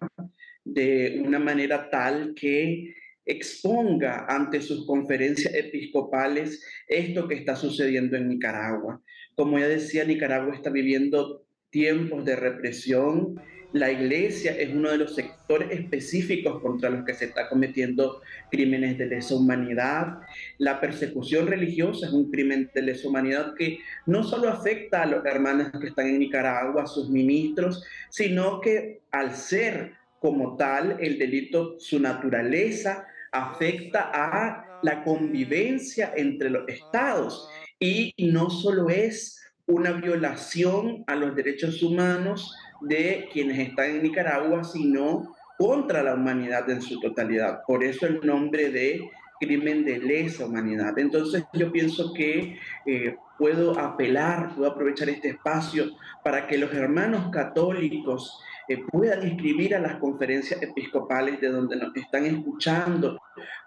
de 0.66 1.22
una 1.25 1.39
manera 1.39 1.89
tal 1.89 2.34
que 2.36 2.94
exponga 3.25 4.25
ante 4.27 4.62
sus 4.62 4.86
conferencias 4.86 5.54
episcopales 5.54 6.62
esto 6.88 7.27
que 7.27 7.36
está 7.36 7.56
sucediendo 7.56 8.18
en 8.18 8.27
Nicaragua. 8.27 9.01
Como 9.36 9.58
ya 9.60 9.68
decía, 9.68 10.04
Nicaragua 10.04 10.54
está 10.54 10.70
viviendo 10.70 11.47
tiempos 11.70 12.26
de 12.26 12.36
represión, 12.36 13.40
la 13.74 13.92
iglesia 13.92 14.58
es 14.58 14.74
uno 14.74 14.90
de 14.92 14.98
los 14.98 15.14
sectores 15.14 15.70
específicos 15.72 16.62
contra 16.62 16.90
los 16.90 17.04
que 17.06 17.14
se 17.14 17.26
está 17.26 17.50
cometiendo 17.50 18.22
crímenes 18.50 18.98
de 18.98 19.08
lesa 19.08 19.36
humanidad. 19.36 20.20
La 20.58 20.80
persecución 20.80 21.48
religiosa 21.48 22.08
es 22.08 22.14
un 22.14 22.32
crimen 22.32 22.72
de 22.74 22.82
lesa 22.82 23.10
humanidad 23.10 23.54
que 23.56 23.80
no 24.06 24.24
solo 24.24 24.50
afecta 24.50 25.04
a 25.04 25.06
los 25.06 25.26
hermanos 25.26 25.72
que 25.80 25.88
están 25.88 26.08
en 26.08 26.20
Nicaragua, 26.20 26.84
a 26.84 26.88
sus 26.88 27.10
ministros, 27.10 27.84
sino 28.10 28.62
que 28.62 29.02
al 29.12 29.36
ser 29.36 29.94
como 30.20 30.56
tal 30.56 30.98
el 31.00 31.20
delito, 31.20 31.76
su 31.80 32.00
naturaleza 32.00 33.06
afecta 33.32 34.10
a 34.14 34.80
la 34.82 35.04
convivencia 35.04 36.14
entre 36.16 36.50
los 36.50 36.68
estados 36.68 37.50
y 37.80 38.14
no 38.18 38.50
solo 38.50 38.90
es 38.90 39.40
una 39.68 39.92
violación 39.92 41.04
a 41.08 41.16
los 41.16 41.36
derechos 41.36 41.84
humanos, 41.84 42.56
de 42.82 43.30
quienes 43.32 43.60
están 43.60 43.92
en 43.92 44.04
Nicaragua, 44.04 44.64
sino 44.64 45.36
contra 45.58 46.04
la 46.04 46.14
humanidad 46.14 46.70
en 46.70 46.82
su 46.82 47.00
totalidad. 47.00 47.62
Por 47.66 47.84
eso 47.84 48.06
el 48.06 48.22
nombre 48.26 48.70
de 48.70 49.10
crimen 49.40 49.86
de 49.86 50.00
lesa 50.00 50.46
humanidad. 50.46 50.98
Entonces 50.98 51.44
yo 51.54 51.72
pienso 51.72 52.14
que 52.14 52.58
eh, 52.86 53.16
puedo 53.38 53.78
apelar, 53.80 54.56
puedo 54.56 54.72
aprovechar 54.72 55.10
este 55.10 55.30
espacio 55.30 55.92
para 56.24 56.48
que 56.48 56.58
los 56.58 56.74
hermanos 56.74 57.30
católicos 57.32 58.40
eh, 58.68 58.84
puedan 58.92 59.26
inscribir 59.28 59.76
a 59.76 59.80
las 59.80 59.98
conferencias 59.98 60.62
episcopales 60.62 61.40
de 61.40 61.50
donde 61.50 61.78
nos 61.78 61.96
están 61.96 62.26
escuchando, 62.26 63.20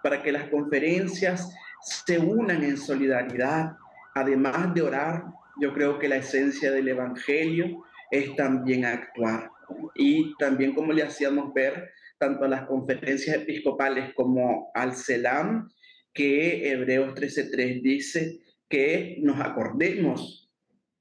para 0.03 0.21
que 0.21 0.31
las 0.31 0.49
conferencias 0.49 1.53
se 1.81 2.19
unan 2.19 2.63
en 2.63 2.77
solidaridad, 2.77 3.75
además 4.13 4.73
de 4.73 4.81
orar. 4.81 5.25
Yo 5.59 5.73
creo 5.73 5.99
que 5.99 6.07
la 6.07 6.17
esencia 6.17 6.71
del 6.71 6.87
Evangelio 6.87 7.83
es 8.09 8.35
también 8.35 8.85
actuar. 8.85 9.49
Y 9.95 10.35
también 10.37 10.73
como 10.73 10.93
le 10.93 11.03
hacíamos 11.03 11.53
ver 11.53 11.89
tanto 12.17 12.45
a 12.45 12.47
las 12.47 12.67
conferencias 12.67 13.35
episcopales 13.35 14.13
como 14.13 14.71
al 14.75 14.93
CELAM, 14.93 15.69
que 16.13 16.69
Hebreos 16.69 17.15
13.3 17.15 17.81
dice 17.81 18.39
que 18.69 19.17
nos 19.21 19.39
acordemos 19.39 20.49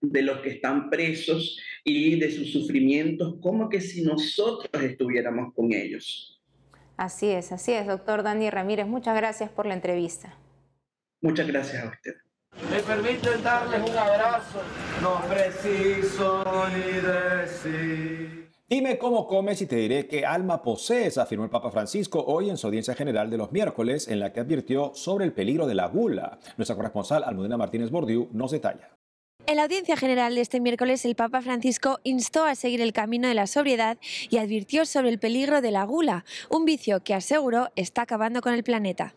de 0.00 0.22
los 0.22 0.40
que 0.40 0.50
están 0.50 0.88
presos 0.88 1.58
y 1.84 2.18
de 2.18 2.30
sus 2.30 2.52
sufrimientos, 2.52 3.36
como 3.40 3.68
que 3.68 3.80
si 3.80 4.02
nosotros 4.02 4.82
estuviéramos 4.82 5.52
con 5.54 5.72
ellos. 5.72 6.40
Así 6.96 7.28
es, 7.28 7.52
así 7.52 7.72
es, 7.72 7.86
doctor 7.86 8.22
Dani 8.22 8.50
Ramírez. 8.50 8.86
Muchas 8.86 9.16
gracias 9.16 9.50
por 9.50 9.66
la 9.66 9.74
entrevista. 9.74 10.36
Muchas 11.20 11.46
gracias 11.46 11.84
a 11.84 11.88
usted. 11.88 12.14
Me 12.70 12.78
permiten 12.82 13.42
darles 13.42 13.90
un 13.90 13.98
abrazo, 13.98 14.60
no 15.02 15.20
preciso 15.28 16.44
ni 16.68 17.00
decir. 17.00 18.48
Dime 18.68 18.96
cómo 18.96 19.26
comes 19.26 19.60
y 19.60 19.66
te 19.66 19.74
diré 19.74 20.06
qué 20.06 20.24
alma 20.24 20.62
posees, 20.62 21.18
afirmó 21.18 21.42
el 21.42 21.50
Papa 21.50 21.72
Francisco 21.72 22.24
hoy 22.24 22.48
en 22.48 22.56
su 22.56 22.68
audiencia 22.68 22.94
general 22.94 23.28
de 23.28 23.38
los 23.38 23.50
miércoles, 23.50 24.06
en 24.06 24.20
la 24.20 24.32
que 24.32 24.38
advirtió 24.38 24.92
sobre 24.94 25.24
el 25.24 25.32
peligro 25.32 25.66
de 25.66 25.74
la 25.74 25.88
gula. 25.88 26.38
Nuestra 26.56 26.76
corresponsal 26.76 27.24
Almudena 27.24 27.56
Martínez 27.56 27.90
Bordiú 27.90 28.28
nos 28.32 28.52
detalla. 28.52 28.90
En 29.46 29.56
la 29.56 29.64
audiencia 29.64 29.96
general 29.96 30.36
de 30.36 30.42
este 30.42 30.60
miércoles, 30.60 31.04
el 31.04 31.16
Papa 31.16 31.42
Francisco 31.42 31.98
instó 32.04 32.44
a 32.44 32.54
seguir 32.54 32.80
el 32.80 32.92
camino 32.92 33.26
de 33.26 33.34
la 33.34 33.48
sobriedad 33.48 33.98
y 34.28 34.36
advirtió 34.36 34.86
sobre 34.86 35.08
el 35.08 35.18
peligro 35.18 35.60
de 35.60 35.72
la 35.72 35.82
gula, 35.82 36.24
un 36.50 36.64
vicio 36.64 37.02
que 37.02 37.14
aseguró 37.14 37.70
está 37.74 38.02
acabando 38.02 38.42
con 38.42 38.54
el 38.54 38.62
planeta. 38.62 39.12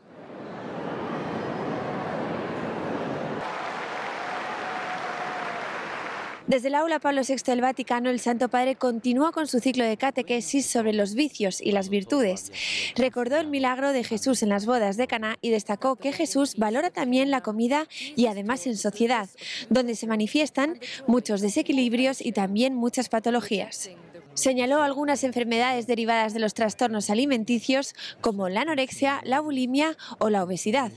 Desde 6.46 6.68
el 6.68 6.76
aula 6.76 7.00
Pablo 7.00 7.22
VI 7.26 7.36
del 7.46 7.62
Vaticano, 7.62 8.10
el 8.10 8.20
Santo 8.20 8.50
Padre 8.50 8.76
continúa 8.76 9.32
con 9.32 9.48
su 9.48 9.62
ciclo 9.62 9.86
de 9.86 9.96
catequesis 9.96 10.66
sobre 10.66 10.92
los 10.92 11.16
vicios 11.16 11.62
y 11.62 11.72
las 11.72 11.88
virtudes. 11.88 12.52
Recordó 12.96 13.38
el 13.38 13.48
milagro 13.48 13.94
de 13.94 14.04
Jesús 14.04 14.44
en 14.44 14.50
las 14.50 14.66
bodas 14.66 14.98
de 14.98 15.08
Caná 15.08 15.38
y 15.40 15.52
destacó 15.52 15.96
que 15.96 16.12
Jesús 16.12 16.58
valora 16.58 16.90
también 16.90 17.32
la 17.32 17.40
comida 17.40 17.88
y 18.18 18.28
además 18.28 18.68
en 18.68 18.76
sociedad, 18.76 19.30
donde 19.70 19.96
se 19.96 20.06
manifiestan 20.06 20.80
muchos 21.08 21.40
desequilibrios 21.40 22.20
y 22.20 22.34
también 22.34 22.76
muchas 22.76 23.08
patologías. 23.08 23.90
Señaló 24.34 24.84
algunas 24.84 25.24
enfermedades 25.24 25.88
derivadas 25.88 26.34
de 26.34 26.42
los 26.42 26.54
trastornos 26.54 27.10
alimenticios 27.10 27.96
como 28.20 28.50
la 28.50 28.62
anorexia, 28.62 29.22
la 29.24 29.40
bulimia 29.40 29.96
o 30.20 30.30
la 30.30 30.44
obesidad. 30.44 30.92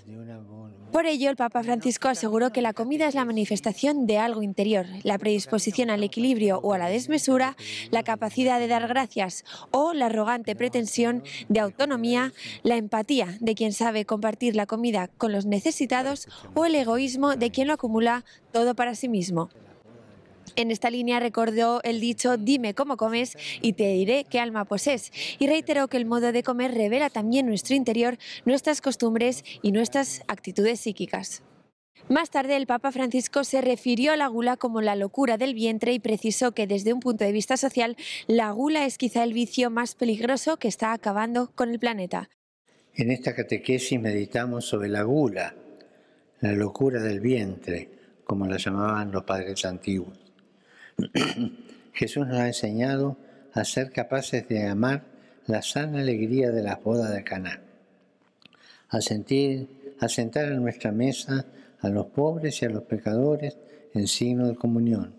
Por 0.92 1.04
ello, 1.04 1.30
el 1.30 1.36
Papa 1.36 1.62
Francisco 1.62 2.08
aseguró 2.08 2.52
que 2.52 2.62
la 2.62 2.72
comida 2.72 3.06
es 3.06 3.14
la 3.14 3.24
manifestación 3.24 4.06
de 4.06 4.18
algo 4.18 4.42
interior, 4.42 4.86
la 5.02 5.18
predisposición 5.18 5.90
al 5.90 6.02
equilibrio 6.02 6.58
o 6.62 6.72
a 6.72 6.78
la 6.78 6.88
desmesura, 6.88 7.56
la 7.90 8.02
capacidad 8.02 8.58
de 8.58 8.68
dar 8.68 8.88
gracias 8.88 9.44
o 9.72 9.92
la 9.92 10.06
arrogante 10.06 10.56
pretensión 10.56 11.22
de 11.48 11.60
autonomía, 11.60 12.32
la 12.62 12.76
empatía 12.76 13.36
de 13.40 13.54
quien 13.54 13.72
sabe 13.72 14.04
compartir 14.04 14.56
la 14.56 14.66
comida 14.66 15.08
con 15.08 15.32
los 15.32 15.44
necesitados 15.44 16.28
o 16.54 16.64
el 16.64 16.74
egoísmo 16.74 17.36
de 17.36 17.50
quien 17.50 17.68
lo 17.68 17.74
acumula 17.74 18.24
todo 18.52 18.74
para 18.74 18.94
sí 18.94 19.08
mismo. 19.08 19.50
En 20.56 20.70
esta 20.70 20.88
línea 20.88 21.20
recordó 21.20 21.82
el 21.84 22.00
dicho 22.00 22.38
dime 22.38 22.72
cómo 22.72 22.96
comes 22.96 23.36
y 23.60 23.74
te 23.74 23.92
diré 23.92 24.24
qué 24.24 24.40
alma 24.40 24.64
posees 24.64 25.12
y 25.38 25.46
reiteró 25.46 25.86
que 25.88 25.98
el 25.98 26.06
modo 26.06 26.32
de 26.32 26.42
comer 26.42 26.72
revela 26.72 27.10
también 27.10 27.44
nuestro 27.46 27.76
interior, 27.76 28.16
nuestras 28.46 28.80
costumbres 28.80 29.44
y 29.60 29.72
nuestras 29.72 30.22
actitudes 30.28 30.80
psíquicas. 30.80 31.42
Más 32.08 32.30
tarde, 32.30 32.56
el 32.56 32.66
Papa 32.66 32.90
Francisco 32.90 33.44
se 33.44 33.60
refirió 33.60 34.12
a 34.12 34.16
la 34.16 34.28
gula 34.28 34.56
como 34.56 34.80
la 34.80 34.96
locura 34.96 35.36
del 35.36 35.54
vientre 35.54 35.92
y 35.92 35.98
precisó 35.98 36.52
que 36.52 36.66
desde 36.66 36.92
un 36.92 37.00
punto 37.00 37.24
de 37.24 37.32
vista 37.32 37.56
social, 37.56 37.96
la 38.26 38.50
gula 38.52 38.86
es 38.86 38.96
quizá 38.96 39.24
el 39.24 39.34
vicio 39.34 39.70
más 39.70 39.94
peligroso 39.94 40.56
que 40.56 40.68
está 40.68 40.92
acabando 40.92 41.50
con 41.54 41.70
el 41.70 41.78
planeta. 41.78 42.30
En 42.94 43.10
esta 43.10 43.34
catequesis 43.34 44.00
meditamos 44.00 44.66
sobre 44.66 44.88
la 44.88 45.02
gula, 45.02 45.54
la 46.40 46.52
locura 46.52 47.02
del 47.02 47.20
vientre, 47.20 47.90
como 48.24 48.46
la 48.46 48.56
llamaban 48.56 49.10
los 49.10 49.24
padres 49.24 49.64
antiguos. 49.64 50.25
Jesús 51.92 52.26
nos 52.26 52.38
ha 52.38 52.46
enseñado 52.46 53.16
a 53.52 53.64
ser 53.64 53.90
capaces 53.90 54.48
de 54.48 54.66
amar 54.66 55.04
la 55.46 55.62
sana 55.62 56.00
alegría 56.00 56.50
de 56.50 56.62
las 56.62 56.82
bodas 56.82 57.12
de 57.12 57.24
Caná, 57.24 57.60
a 58.88 58.98
a 58.98 60.08
sentar 60.08 60.52
en 60.52 60.62
nuestra 60.62 60.92
mesa 60.92 61.46
a 61.80 61.88
los 61.88 62.06
pobres 62.06 62.62
y 62.62 62.66
a 62.66 62.70
los 62.70 62.82
pecadores 62.84 63.56
en 63.94 64.08
signo 64.08 64.48
de 64.48 64.56
comunión, 64.56 65.14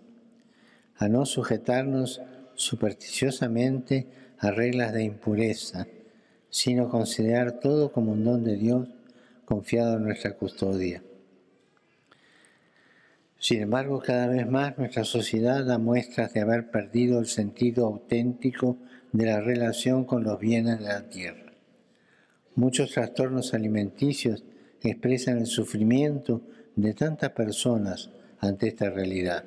a 0.96 1.08
no 1.08 1.26
sujetarnos 1.26 2.20
supersticiosamente 2.54 4.06
a 4.38 4.50
reglas 4.50 4.92
de 4.92 5.04
impureza, 5.04 5.86
sino 6.50 6.88
considerar 6.88 7.60
todo 7.60 7.92
como 7.92 8.12
un 8.12 8.24
don 8.24 8.44
de 8.44 8.56
Dios 8.56 8.88
confiado 9.44 9.96
en 9.96 10.04
nuestra 10.04 10.34
custodia. 10.34 11.02
Sin 13.38 13.62
embargo, 13.62 14.00
cada 14.00 14.26
vez 14.26 14.48
más 14.48 14.76
nuestra 14.78 15.04
sociedad 15.04 15.64
da 15.64 15.78
muestras 15.78 16.32
de 16.32 16.40
haber 16.40 16.70
perdido 16.70 17.20
el 17.20 17.26
sentido 17.26 17.86
auténtico 17.86 18.78
de 19.12 19.26
la 19.26 19.40
relación 19.40 20.04
con 20.04 20.24
los 20.24 20.40
bienes 20.40 20.80
de 20.80 20.86
la 20.86 21.08
tierra. 21.08 21.52
Muchos 22.56 22.90
trastornos 22.90 23.54
alimenticios 23.54 24.42
expresan 24.82 25.38
el 25.38 25.46
sufrimiento 25.46 26.42
de 26.74 26.94
tantas 26.94 27.30
personas 27.30 28.10
ante 28.40 28.68
esta 28.68 28.90
realidad. 28.90 29.44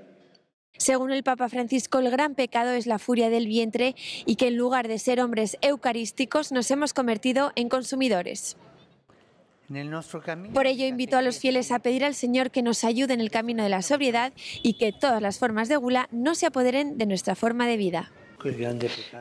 Según 0.77 1.11
el 1.11 1.23
Papa 1.23 1.49
Francisco, 1.49 1.99
el 1.99 2.09
gran 2.09 2.33
pecado 2.33 2.71
es 2.71 2.87
la 2.87 2.97
furia 2.97 3.29
del 3.29 3.45
vientre 3.45 3.95
y 4.25 4.35
que 4.35 4.47
en 4.47 4.57
lugar 4.57 4.87
de 4.87 4.99
ser 4.99 5.19
hombres 5.19 5.57
eucarísticos 5.61 6.51
nos 6.51 6.71
hemos 6.71 6.93
convertido 6.93 7.51
en 7.55 7.69
consumidores. 7.69 8.57
Por 10.53 10.67
ello 10.67 10.85
invitó 10.85 11.17
a 11.17 11.21
los 11.21 11.39
fieles 11.39 11.71
a 11.71 11.79
pedir 11.79 12.03
al 12.03 12.15
Señor 12.15 12.51
que 12.51 12.61
nos 12.61 12.83
ayude 12.83 13.13
en 13.13 13.21
el 13.21 13.31
camino 13.31 13.63
de 13.63 13.69
la 13.69 13.81
sobriedad 13.81 14.33
y 14.63 14.73
que 14.73 14.91
todas 14.91 15.21
las 15.21 15.39
formas 15.39 15.69
de 15.69 15.77
gula 15.77 16.07
no 16.11 16.35
se 16.35 16.45
apoderen 16.45 16.97
de 16.97 17.05
nuestra 17.05 17.35
forma 17.35 17.67
de 17.67 17.77
vida. 17.77 18.11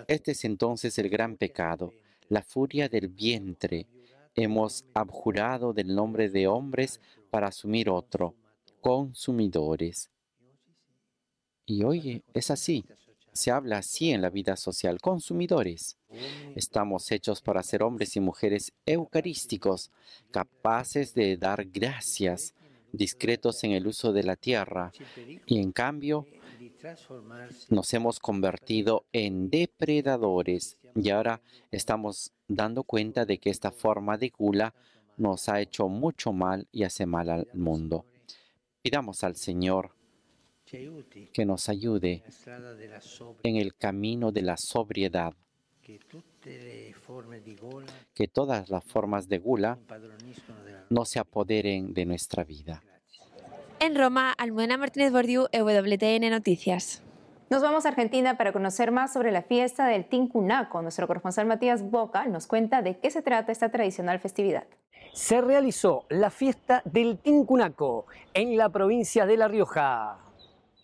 Este 0.08 0.32
es 0.32 0.44
entonces 0.44 0.98
el 0.98 1.08
gran 1.08 1.36
pecado, 1.36 1.92
la 2.28 2.42
furia 2.42 2.88
del 2.88 3.08
vientre. 3.08 3.86
Hemos 4.34 4.84
abjurado 4.94 5.72
del 5.72 5.94
nombre 5.94 6.30
de 6.30 6.46
hombres 6.46 7.00
para 7.30 7.48
asumir 7.48 7.90
otro, 7.90 8.34
consumidores. 8.80 10.10
Y 11.66 11.84
hoy 11.84 12.22
es 12.32 12.50
así. 12.50 12.84
Se 13.32 13.50
habla 13.50 13.78
así 13.78 14.10
en 14.10 14.22
la 14.22 14.30
vida 14.30 14.56
social, 14.56 15.00
consumidores. 15.00 15.96
Estamos 16.56 17.10
hechos 17.12 17.40
para 17.40 17.62
ser 17.62 17.82
hombres 17.82 18.16
y 18.16 18.20
mujeres 18.20 18.72
eucarísticos, 18.86 19.90
capaces 20.30 21.14
de 21.14 21.36
dar 21.36 21.64
gracias, 21.66 22.54
discretos 22.92 23.62
en 23.64 23.72
el 23.72 23.86
uso 23.86 24.12
de 24.12 24.24
la 24.24 24.36
tierra. 24.36 24.92
Y 25.46 25.60
en 25.60 25.72
cambio, 25.72 26.26
nos 27.68 27.94
hemos 27.94 28.18
convertido 28.18 29.04
en 29.12 29.50
depredadores 29.50 30.76
y 30.94 31.10
ahora 31.10 31.40
estamos 31.70 32.32
dando 32.48 32.82
cuenta 32.82 33.24
de 33.24 33.38
que 33.38 33.50
esta 33.50 33.70
forma 33.70 34.18
de 34.18 34.30
gula 34.30 34.74
nos 35.16 35.48
ha 35.48 35.60
hecho 35.60 35.88
mucho 35.88 36.32
mal 36.32 36.66
y 36.72 36.84
hace 36.84 37.06
mal 37.06 37.28
al 37.30 37.48
mundo. 37.52 38.06
Pidamos 38.82 39.22
al 39.22 39.36
Señor 39.36 39.94
que 41.32 41.44
nos 41.44 41.68
ayude 41.68 42.22
en 43.42 43.56
el 43.56 43.74
camino 43.74 44.30
de 44.30 44.42
la 44.42 44.56
sobriedad, 44.56 45.34
que 48.14 48.28
todas 48.28 48.70
las 48.70 48.84
formas 48.84 49.28
de 49.28 49.38
gula 49.38 49.78
no 50.88 51.04
se 51.04 51.18
apoderen 51.18 51.92
de 51.92 52.06
nuestra 52.06 52.44
vida. 52.44 52.82
En 53.80 53.96
Roma, 53.96 54.32
Almudena 54.32 54.76
Martínez 54.76 55.10
Bordiú, 55.12 55.46
EWTN 55.52 56.30
Noticias. 56.30 57.02
Nos 57.48 57.62
vamos 57.62 57.84
a 57.84 57.88
Argentina 57.88 58.36
para 58.36 58.52
conocer 58.52 58.92
más 58.92 59.12
sobre 59.12 59.32
la 59.32 59.42
fiesta 59.42 59.88
del 59.88 60.04
Tincunaco. 60.04 60.82
Nuestro 60.82 61.08
corresponsal 61.08 61.46
Matías 61.46 61.90
Boca 61.90 62.26
nos 62.26 62.46
cuenta 62.46 62.82
de 62.82 62.98
qué 62.98 63.10
se 63.10 63.22
trata 63.22 63.50
esta 63.50 63.70
tradicional 63.70 64.20
festividad. 64.20 64.68
Se 65.12 65.40
realizó 65.40 66.04
la 66.10 66.30
fiesta 66.30 66.82
del 66.84 67.18
Tincunaco 67.18 68.06
en 68.34 68.56
la 68.56 68.68
provincia 68.68 69.26
de 69.26 69.36
La 69.36 69.48
Rioja 69.48 70.29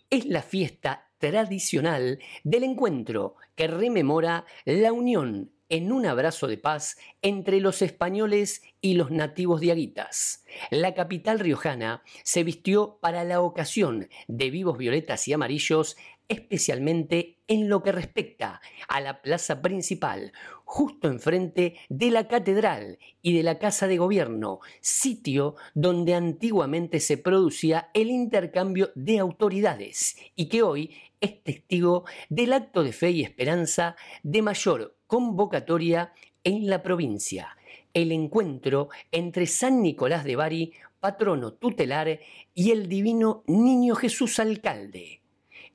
es 0.09 0.25
la 0.25 0.41
fiesta 0.41 1.09
tradicional 1.17 2.19
del 2.43 2.63
encuentro 2.63 3.35
que 3.55 3.67
rememora 3.67 4.45
la 4.65 4.93
unión 4.93 5.51
en 5.69 5.91
un 5.91 6.05
abrazo 6.05 6.47
de 6.47 6.57
paz 6.57 6.97
entre 7.21 7.59
los 7.59 7.81
españoles 7.81 8.61
y 8.79 8.93
los 8.93 9.11
nativos 9.11 9.59
de 9.59 9.71
Aguitas. 9.71 10.45
La 10.71 10.93
capital 10.93 11.39
riojana 11.39 12.03
se 12.23 12.43
vistió 12.43 12.99
para 13.01 13.25
la 13.25 13.41
ocasión 13.41 14.07
de 14.27 14.49
vivos 14.49 14.77
violetas 14.77 15.27
y 15.27 15.33
amarillos 15.33 15.97
especialmente 16.27 17.39
en 17.47 17.69
lo 17.69 17.81
que 17.81 17.91
respecta 17.91 18.61
a 18.87 18.99
la 18.99 19.21
plaza 19.21 19.61
principal, 19.61 20.33
justo 20.65 21.07
enfrente 21.07 21.75
de 21.89 22.11
la 22.11 22.27
catedral 22.27 22.99
y 23.21 23.35
de 23.35 23.43
la 23.43 23.59
casa 23.59 23.87
de 23.87 23.97
gobierno, 23.97 24.59
sitio 24.81 25.55
donde 25.73 26.13
antiguamente 26.13 26.99
se 26.99 27.17
producía 27.17 27.89
el 27.93 28.09
intercambio 28.09 28.91
de 28.95 29.19
autoridades 29.19 30.17
y 30.35 30.49
que 30.49 30.63
hoy 30.63 30.95
es 31.21 31.43
testigo 31.43 32.05
del 32.29 32.53
acto 32.53 32.83
de 32.83 32.91
fe 32.91 33.11
y 33.11 33.23
esperanza 33.23 33.95
de 34.23 34.41
mayor 34.41 34.97
convocatoria 35.07 36.13
en 36.43 36.67
la 36.67 36.83
provincia, 36.83 37.57
el 37.93 38.11
encuentro 38.11 38.89
entre 39.11 39.47
San 39.47 39.81
Nicolás 39.81 40.23
de 40.23 40.35
Bari, 40.35 40.73
patrono 40.99 41.53
tutelar, 41.53 42.19
y 42.53 42.71
el 42.71 42.87
divino 42.87 43.43
Niño 43.47 43.95
Jesús 43.95 44.39
Alcalde. 44.39 45.21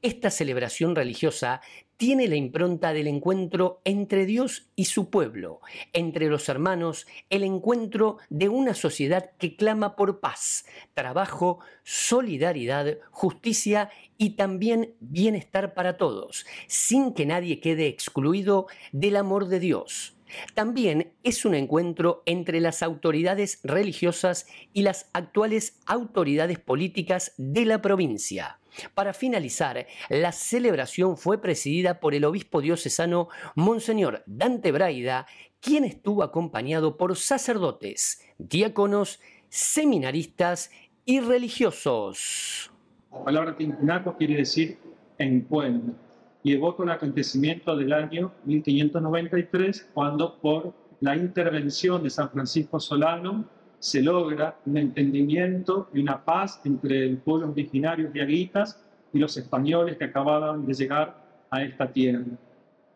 Esta 0.03 0.33
celebración 0.33 0.97
religiosa 0.97 1.61
tiene 1.97 2.27
la 2.27 2.35
impronta 2.35 2.93
del 2.93 3.07
encuentro 3.07 3.81
entre 3.85 4.27
Dios 4.27 4.67
y 4.75 4.87
su 4.87 5.11
pueblo, 5.11 5.61
entre 5.93 6.27
los 6.27 6.49
hermanos, 6.49 7.07
el 7.31 7.45
encuentro 7.45 8.19
de 8.29 8.49
una 8.49 8.75
sociedad 8.75 9.31
que 9.39 9.55
clama 9.55 9.95
por 9.95 10.19
paz, 10.19 10.65
trabajo, 10.95 11.61
solidaridad, 11.85 12.99
justicia 13.13 13.91
y 14.19 14.31
también 14.31 14.97
bienestar 14.99 15.73
para 15.73 15.97
todos, 15.97 16.47
sin 16.67 17.15
que 17.15 17.25
nadie 17.25 17.61
quede 17.61 17.87
excluido 17.87 18.67
del 18.91 19.15
amor 19.15 19.47
de 19.47 19.61
Dios. 19.61 20.17
También 20.55 21.13
es 21.23 21.45
un 21.45 21.55
encuentro 21.55 22.25
entre 22.27 22.61
las 22.61 22.83
autoridades 22.83 23.61
religiosas 23.63 24.49
y 24.73 24.83
las 24.83 25.09
actuales 25.13 25.79
autoridades 25.87 26.59
políticas 26.59 27.35
de 27.37 27.67
la 27.67 27.81
provincia. 27.81 28.59
Para 28.95 29.13
finalizar, 29.13 29.87
la 30.09 30.33
celebración 30.33 31.17
fue 31.17 31.41
presidida 31.41 32.01
por 32.01 32.15
el 32.15 32.25
obispo 32.25 32.61
diocesano 32.61 33.29
Monseñor 33.55 34.23
Dante 34.27 34.73
Braida, 34.73 35.27
quien 35.61 35.85
estuvo 35.85 36.23
acompañado 36.23 36.97
por 36.97 37.17
sacerdotes, 37.17 38.23
diáconos, 38.39 39.21
seminaristas 39.49 40.71
y 41.05 41.21
religiosos. 41.21 42.71
La 43.13 43.25
palabra 43.25 43.57
tincunaco 43.57 44.17
quiere 44.17 44.37
decir 44.37 44.79
encuentro 45.19 45.95
y 46.43 46.55
evoca 46.55 46.83
un 46.83 46.91
acontecimiento 46.91 47.77
del 47.77 47.93
año 47.93 48.33
1593 48.45 49.91
cuando 49.95 50.39
por 50.39 50.75
la 51.01 51.17
intervención 51.17 52.03
de 52.03 52.11
San 52.11 52.31
Francisco 52.31 52.81
Solano 52.81 53.45
se 53.83 54.01
logra 54.01 54.55
un 54.65 54.77
entendimiento 54.77 55.89
y 55.93 55.99
una 55.99 56.25
paz 56.25 56.61
entre 56.65 57.05
el 57.05 57.17
pueblo 57.17 57.51
originario 57.51 58.13
de 58.13 58.23
Aguitas 58.23 58.81
y 59.13 59.19
los 59.19 59.37
españoles 59.37 59.97
que 59.97 60.05
acababan 60.05 60.65
de 60.65 60.73
llegar 60.73 61.17
a 61.51 61.65
esta 61.65 61.91
tierra. 61.91 62.23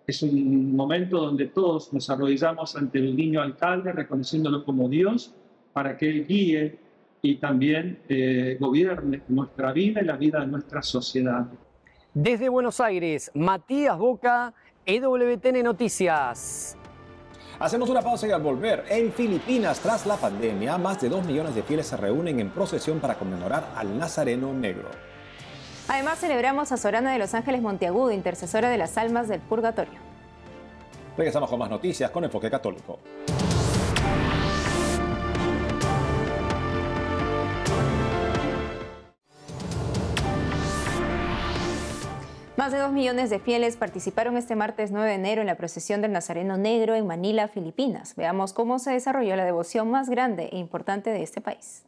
Es 0.07 0.23
un 0.23 0.77
momento 0.77 1.19
donde 1.19 1.47
todos 1.47 1.93
nos 1.93 2.09
arrodillamos 2.09 2.77
ante 2.77 3.01
el 3.01 3.17
niño 3.17 3.43
alcalde, 3.43 3.91
reconociéndolo 3.91 4.65
como 4.65 4.89
Dios, 4.89 5.35
para 5.73 5.97
que 5.97 6.09
Él 6.09 6.25
guíe 6.25 6.79
y 7.21 7.35
también 7.35 7.99
eh, 8.09 8.57
gobierne 8.61 9.23
nuestra 9.27 9.73
vida 9.73 10.01
y 10.01 10.05
la 10.05 10.17
vida 10.17 10.39
de 10.39 10.47
nuestra 10.47 10.83
sociedad. 10.83 11.49
Desde 12.15 12.49
Buenos 12.49 12.81
Aires, 12.81 13.33
Matías 13.35 13.99
Boca, 13.99 14.55
EWTN 14.85 15.65
Noticias. 15.65 16.76
Hacemos 17.59 17.89
una 17.89 18.03
pausa 18.03 18.27
y 18.27 18.33
al 18.33 18.43
volver, 18.43 18.85
en 18.91 19.11
Filipinas, 19.13 19.81
tras 19.81 20.05
la 20.05 20.17
pandemia, 20.17 20.77
más 20.77 21.01
de 21.01 21.09
dos 21.09 21.25
millones 21.25 21.55
de 21.55 21.63
fieles 21.63 21.87
se 21.87 21.97
reúnen 21.97 22.39
en 22.39 22.51
procesión 22.51 23.01
para 23.01 23.15
conmemorar 23.15 23.71
al 23.75 23.99
Nazareno 23.99 24.53
Negro. 24.53 24.91
Además, 25.89 26.19
celebramos 26.19 26.71
a 26.73 26.77
Sorana 26.77 27.13
de 27.13 27.19
los 27.19 27.33
Ángeles 27.33 27.63
Monteagudo, 27.63 28.13
intercesora 28.13 28.69
de 28.69 28.77
las 28.77 28.99
almas 28.99 29.29
del 29.29 29.41
purgatorio. 29.41 29.99
Regresamos 31.17 31.49
con 31.49 31.59
más 31.59 31.71
noticias 31.71 32.11
con 32.11 32.25
Enfoque 32.25 32.51
Católico. 32.51 32.99
Más 42.67 42.73
de 42.73 42.81
dos 42.81 42.91
millones 42.91 43.31
de 43.31 43.39
fieles 43.39 43.77
participaron 43.77 44.37
este 44.37 44.57
martes 44.57 44.91
9 44.91 45.09
de 45.09 45.15
enero 45.15 45.41
en 45.41 45.47
la 45.47 45.57
procesión 45.57 46.03
del 46.03 46.11
Nazareno 46.11 46.57
Negro 46.57 46.97
en 46.97 47.07
Manila, 47.07 47.47
Filipinas. 47.47 48.17
Veamos 48.17 48.53
cómo 48.53 48.81
se 48.81 48.91
desarrolló 48.91 49.37
la 49.37 49.45
devoción 49.45 49.89
más 49.89 50.11
grande 50.11 50.49
e 50.51 50.57
importante 50.59 51.11
de 51.11 51.23
este 51.23 51.41
país. 51.41 51.85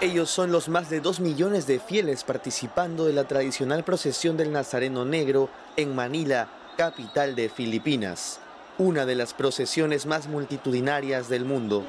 Ellos 0.00 0.30
son 0.30 0.52
los 0.52 0.68
más 0.68 0.88
de 0.88 1.00
dos 1.00 1.18
millones 1.18 1.66
de 1.66 1.80
fieles 1.80 2.22
participando 2.22 3.06
de 3.06 3.14
la 3.14 3.24
tradicional 3.24 3.82
procesión 3.82 4.36
del 4.36 4.52
Nazareno 4.52 5.04
Negro 5.04 5.48
en 5.76 5.92
Manila, 5.92 6.50
capital 6.76 7.34
de 7.34 7.48
Filipinas, 7.48 8.38
una 8.78 9.06
de 9.06 9.16
las 9.16 9.34
procesiones 9.34 10.06
más 10.06 10.28
multitudinarias 10.28 11.28
del 11.28 11.46
mundo. 11.46 11.84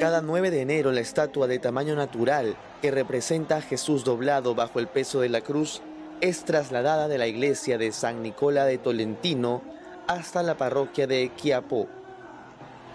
Cada 0.00 0.22
9 0.22 0.52
de 0.52 0.60
enero 0.60 0.92
la 0.92 1.00
estatua 1.00 1.48
de 1.48 1.58
tamaño 1.58 1.96
natural 1.96 2.56
que 2.80 2.92
representa 2.92 3.56
a 3.56 3.60
Jesús 3.60 4.04
doblado 4.04 4.54
bajo 4.54 4.78
el 4.78 4.86
peso 4.86 5.18
de 5.20 5.28
la 5.28 5.40
cruz 5.40 5.82
es 6.20 6.44
trasladada 6.44 7.08
de 7.08 7.18
la 7.18 7.26
iglesia 7.26 7.78
de 7.78 7.90
San 7.90 8.22
Nicola 8.22 8.64
de 8.64 8.78
Tolentino 8.78 9.60
hasta 10.06 10.44
la 10.44 10.56
parroquia 10.56 11.08
de 11.08 11.32
Quiapó. 11.36 11.88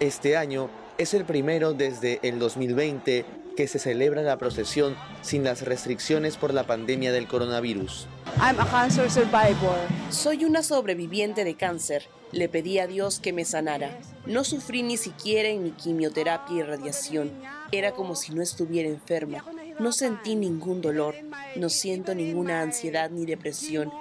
Este 0.00 0.38
año 0.38 0.70
es 0.96 1.12
el 1.12 1.26
primero 1.26 1.74
desde 1.74 2.20
el 2.22 2.38
2020 2.38 3.26
que 3.54 3.68
se 3.68 3.78
celebra 3.78 4.22
la 4.22 4.38
procesión 4.38 4.96
sin 5.20 5.44
las 5.44 5.60
restricciones 5.60 6.38
por 6.38 6.54
la 6.54 6.66
pandemia 6.66 7.12
del 7.12 7.28
coronavirus. 7.28 8.08
I'm 8.40 8.58
a 8.58 8.66
cancer 8.70 9.10
survivor. 9.10 9.76
Soy 10.08 10.46
una 10.46 10.62
sobreviviente 10.62 11.44
de 11.44 11.54
cáncer. 11.54 12.08
Le 12.34 12.48
pedí 12.48 12.80
a 12.80 12.88
Dios 12.88 13.20
que 13.20 13.32
me 13.32 13.44
sanara. 13.44 13.96
No 14.26 14.42
sufrí 14.42 14.82
ni 14.82 14.96
siquiera 14.96 15.48
en 15.50 15.62
mi 15.62 15.70
quimioterapia 15.70 16.56
y 16.56 16.62
radiación. 16.64 17.30
Era 17.70 17.92
como 17.92 18.16
si 18.16 18.34
no 18.34 18.42
estuviera 18.42 18.88
enferma. 18.88 19.44
No 19.78 19.92
sentí 19.92 20.34
ningún 20.34 20.82
dolor. 20.82 21.14
No 21.54 21.68
siento 21.68 22.12
ninguna 22.12 22.60
ansiedad 22.60 23.08
ni 23.10 23.24
depresión. 23.24 23.92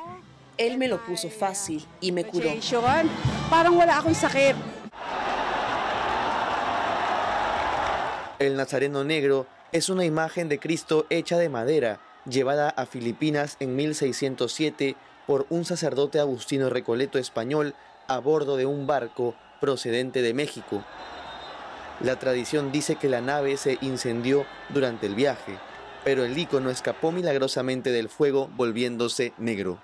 Él 0.58 0.80
me 0.80 0.88
lo 0.88 1.06
puso 1.06 1.30
fácil 1.30 1.86
y 2.02 2.12
me 2.12 2.24
curó. 2.24 2.50
El 8.40 8.58
Nazareno 8.58 9.04
Negro 9.04 9.46
es 9.72 9.90
una 9.90 10.06
imagen 10.06 10.50
de 10.50 10.58
Cristo 10.58 11.06
hecha 11.12 11.38
de 11.38 11.50
madera, 11.50 12.00
llevada 12.28 12.70
a 12.70 12.88
Filipinas 12.88 13.58
en 13.60 13.76
1607 13.76 14.96
por 15.28 15.46
un 15.52 15.66
sacerdote 15.66 16.20
agustino 16.20 16.72
recoleto 16.72 17.20
español 17.20 17.76
a 18.08 18.20
bordo 18.20 18.58
de 18.58 18.66
un 18.66 18.88
barco 18.88 19.36
procedente 19.60 20.22
de 20.22 20.34
México. 20.34 20.84
La 22.02 22.18
tradición 22.18 22.72
dice 22.72 22.96
que 22.96 23.10
la 23.10 23.22
nave 23.22 23.56
se 23.58 23.78
incendió 23.82 24.46
durante 24.70 25.06
el 25.06 25.16
viaje, 25.16 25.58
pero 26.04 26.26
el 26.26 26.38
icono 26.38 26.70
escapó 26.70 27.12
milagrosamente 27.12 27.92
del 27.92 28.10
fuego 28.10 28.50
volviéndose 28.56 29.34
negro. 29.38 29.80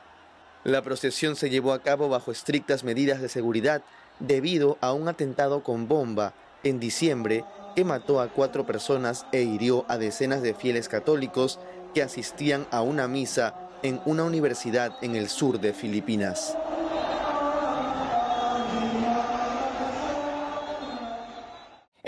La 0.63 0.81
procesión 0.81 1.35
se 1.35 1.49
llevó 1.49 1.71
a 1.71 1.81
cabo 1.81 2.09
bajo 2.09 2.31
estrictas 2.31 2.83
medidas 2.83 3.21
de 3.21 3.29
seguridad 3.29 3.81
debido 4.19 4.77
a 4.81 4.91
un 4.91 5.07
atentado 5.07 5.63
con 5.63 5.87
bomba 5.87 6.33
en 6.63 6.79
diciembre 6.79 7.45
que 7.75 7.85
mató 7.85 8.19
a 8.19 8.27
cuatro 8.27 8.65
personas 8.65 9.25
e 9.31 9.43
hirió 9.43 9.85
a 9.87 9.97
decenas 9.97 10.41
de 10.41 10.53
fieles 10.53 10.89
católicos 10.89 11.59
que 11.93 12.03
asistían 12.03 12.67
a 12.71 12.81
una 12.81 13.07
misa 13.07 13.55
en 13.81 14.01
una 14.05 14.23
universidad 14.23 14.97
en 15.01 15.15
el 15.15 15.29
sur 15.29 15.59
de 15.59 15.73
Filipinas. 15.73 16.57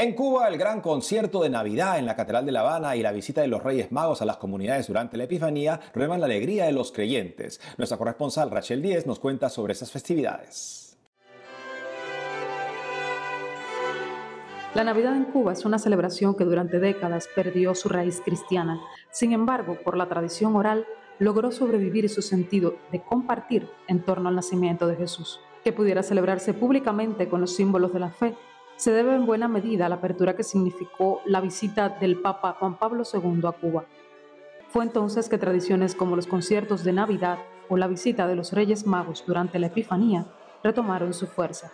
En 0.02 0.14
Cuba, 0.14 0.48
el 0.48 0.58
gran 0.58 0.82
concierto 0.82 1.44
de 1.44 1.52
Navidad 1.52 2.00
en 2.00 2.08
la 2.08 2.16
Catedral 2.16 2.44
de 2.44 2.52
La 2.52 2.62
Habana 2.62 2.96
y 2.96 3.04
la 3.04 3.12
visita 3.12 3.42
de 3.42 3.48
los 3.48 3.62
Reyes 3.62 3.92
Magos 3.92 4.20
a 4.24 4.26
las 4.26 4.38
comunidades 4.38 4.88
durante 4.88 5.16
la 5.16 5.26
Epifanía 5.26 5.80
renuevan 5.94 6.20
la 6.20 6.26
alegría 6.26 6.66
de 6.66 6.72
los 6.72 6.92
creyentes. 6.92 7.62
Nuestra 7.78 8.00
corresponsal 8.00 8.50
Rachel 8.50 8.82
Díez 8.82 9.06
nos 9.06 9.20
cuenta 9.20 9.48
sobre 9.48 9.74
esas 9.74 9.92
festividades. 9.92 10.98
La 14.74 14.84
Navidad 14.84 15.16
en 15.16 15.26
Cuba 15.26 15.54
es 15.54 15.66
una 15.66 15.78
celebración 15.78 16.34
que 16.34 16.46
durante 16.46 16.80
décadas 16.80 17.30
perdió 17.36 17.76
su 17.76 17.88
raíz 17.88 18.22
cristiana. 18.26 18.82
Sin 19.12 19.34
embargo, 19.34 19.78
por 19.84 19.98
la 19.98 20.10
tradición 20.10 20.56
oral, 20.56 20.88
logró 21.20 21.52
sobrevivir 21.52 22.10
su 22.10 22.24
sentido 22.24 22.74
de 22.92 23.04
compartir 23.04 23.70
en 23.88 24.02
torno 24.02 24.30
al 24.30 24.36
nacimiento 24.36 24.88
de 24.88 24.96
Jesús. 24.96 25.40
Que 25.64 25.74
pudiera 25.74 26.02
celebrarse 26.02 26.56
públicamente 26.56 27.30
con 27.30 27.40
los 27.40 27.56
símbolos 27.56 27.94
de 27.94 28.00
la 28.00 28.10
fe 28.10 28.36
se 28.82 28.91
debe 28.91 29.13
en 29.13 29.28
buena 29.28 29.48
medida 29.48 29.86
a 29.86 29.89
la 29.89 29.98
apertura 29.98 30.36
que 30.36 30.41
significó 30.41 31.22
la 31.26 31.39
visita 31.39 31.88
del 31.88 32.20
Papa 32.20 32.56
Juan 32.60 32.80
Pablo 32.80 33.04
II 33.04 33.41
a 33.48 33.52
Cuba. 33.52 33.86
Fue 34.70 34.84
entonces 34.84 35.30
que 35.30 35.38
tradiciones 35.38 35.94
como 35.94 36.15
los 36.15 36.26
conciertos 36.26 36.84
de 36.84 36.91
Navidad 36.91 37.38
o 37.70 37.78
la 37.78 37.86
visita 37.86 38.26
de 38.26 38.36
los 38.36 38.54
Reyes 38.54 38.88
Magos 38.88 39.24
durante 39.28 39.60
la 39.60 39.67
Epifanía 39.67 40.26
retomaron 40.63 41.13
su 41.13 41.28
fuerza. 41.28 41.72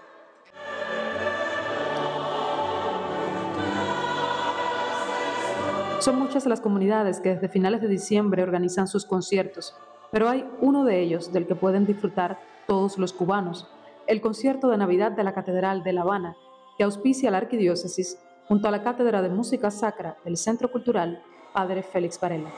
Son 5.99 6.19
muchas 6.19 6.45
las 6.45 6.59
comunidades 6.59 7.21
que 7.21 7.35
desde 7.35 7.47
finales 7.47 7.79
de 7.79 7.87
diciembre 7.87 8.43
organizan 8.43 8.89
sus 8.89 9.05
conciertos, 9.05 9.73
pero 10.11 10.27
hay 10.27 10.45
uno 10.59 10.83
de 10.83 10.99
ellos 10.99 11.31
del 11.31 11.47
que 11.47 11.55
pueden 11.55 11.85
disfrutar 11.85 12.37
todos 12.67 12.97
los 12.97 13.13
cubanos, 13.13 13.71
el 14.07 14.19
concierto 14.19 14.67
de 14.67 14.77
Navidad 14.77 15.13
de 15.13 15.23
la 15.23 15.33
Catedral 15.33 15.83
de 15.83 15.93
La 15.93 16.01
Habana, 16.01 16.35
que 16.77 16.83
auspicia 16.83 17.31
la 17.31 17.37
arquidiócesis 17.37 18.17
junto 18.47 18.67
a 18.67 18.71
la 18.71 18.83
Cátedra 18.83 19.21
de 19.21 19.29
Música 19.29 19.71
Sacra 19.71 20.17
del 20.23 20.37
Centro 20.37 20.71
Cultural 20.71 21.21
Padre 21.53 21.83
Félix 21.83 22.19
Varela. 22.19 22.51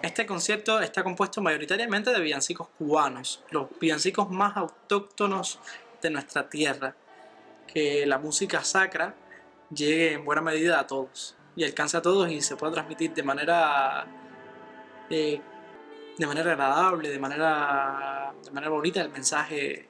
Este 0.00 0.26
concierto 0.26 0.80
está 0.80 1.02
compuesto 1.02 1.42
mayoritariamente 1.42 2.12
de 2.12 2.20
villancicos 2.20 2.68
cubanos, 2.78 3.44
los 3.50 3.66
villancicos 3.80 4.30
más 4.30 4.56
autóctonos 4.56 5.58
de 6.00 6.10
nuestra 6.10 6.48
tierra, 6.48 6.94
que 7.66 8.06
la 8.06 8.18
música 8.18 8.62
sacra 8.62 9.14
llegue 9.70 10.14
en 10.14 10.24
buena 10.24 10.40
medida 10.40 10.80
a 10.80 10.86
todos 10.86 11.36
y 11.56 11.64
alcance 11.64 11.96
a 11.96 12.02
todos 12.02 12.30
y 12.30 12.40
se 12.40 12.56
pueda 12.56 12.72
transmitir 12.72 13.12
de 13.12 13.22
manera 13.22 14.06
eh, 15.10 15.40
de 16.16 16.26
manera 16.26 16.52
agradable, 16.52 17.10
de 17.10 17.18
manera, 17.18 18.34
de 18.44 18.50
manera 18.50 18.70
bonita 18.70 19.00
el 19.00 19.10
mensaje 19.10 19.88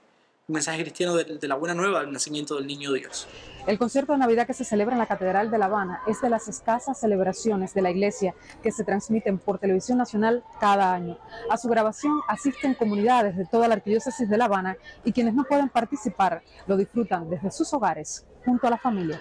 un 0.48 0.54
mensaje 0.54 0.80
cristiano 0.80 1.14
de, 1.14 1.46
la 1.46 1.56
buena 1.56 1.74
nueva 1.74 2.00
del 2.00 2.10
nacimiento 2.10 2.54
del 2.54 2.66
niño 2.66 2.94
Dios. 2.94 3.28
El 3.66 3.78
concierto 3.78 4.12
de 4.12 4.18
Navidad 4.18 4.46
que 4.46 4.54
se 4.54 4.64
celebra 4.64 4.94
en 4.94 4.98
la 4.98 5.04
Catedral 5.04 5.50
de 5.50 5.58
La 5.58 5.66
Habana 5.66 6.00
es 6.06 6.22
de 6.22 6.30
las 6.30 6.48
escasas 6.48 6.98
celebraciones 6.98 7.74
de 7.74 7.82
la 7.82 7.90
iglesia 7.90 8.34
que 8.62 8.72
se 8.72 8.82
transmiten 8.82 9.38
por 9.38 9.58
televisión 9.58 9.98
nacional 9.98 10.42
cada 10.58 10.94
año. 10.94 11.18
A 11.50 11.58
su 11.58 11.68
grabación 11.68 12.22
asisten 12.28 12.72
comunidades 12.72 13.36
de 13.36 13.44
toda 13.44 13.68
la 13.68 13.74
arquidiócesis 13.74 14.26
de 14.26 14.38
La 14.38 14.46
Habana 14.46 14.78
y 15.04 15.12
quienes 15.12 15.34
no 15.34 15.44
pueden 15.44 15.68
participar 15.68 16.42
lo 16.66 16.78
disfrutan 16.78 17.28
desde 17.28 17.50
sus 17.50 17.70
hogares 17.74 18.24
junto 18.42 18.68
a 18.68 18.70
la 18.70 18.78
familia. 18.78 19.20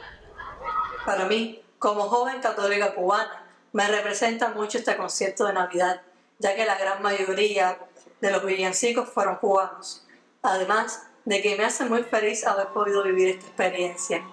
Para 1.06 1.26
mí, 1.26 1.62
como 1.78 2.04
joven 2.04 2.40
católica 2.40 2.96
cubana, 2.96 3.44
me 3.74 3.86
representa 3.86 4.54
mucho 4.54 4.78
este 4.78 4.96
concierto 4.96 5.46
de 5.46 5.52
Navidad, 5.52 6.00
ya 6.40 6.56
que 6.56 6.66
la 6.66 6.78
gran 6.78 7.02
mayoría 7.02 7.78
de 8.22 8.32
los 8.32 8.46
villancicos 8.46 9.10
fueron 9.10 9.36
cubanos. 9.36 10.06
Además, 10.42 11.04
de 11.28 11.42
que 11.42 11.58
me 11.58 11.66
hace 11.66 11.84
muy 11.84 12.04
feliz 12.04 12.48
haber 12.48 12.68
podido 12.68 13.04
vivir 13.04 13.28
esta 13.28 13.48
experiencia. 13.48 14.24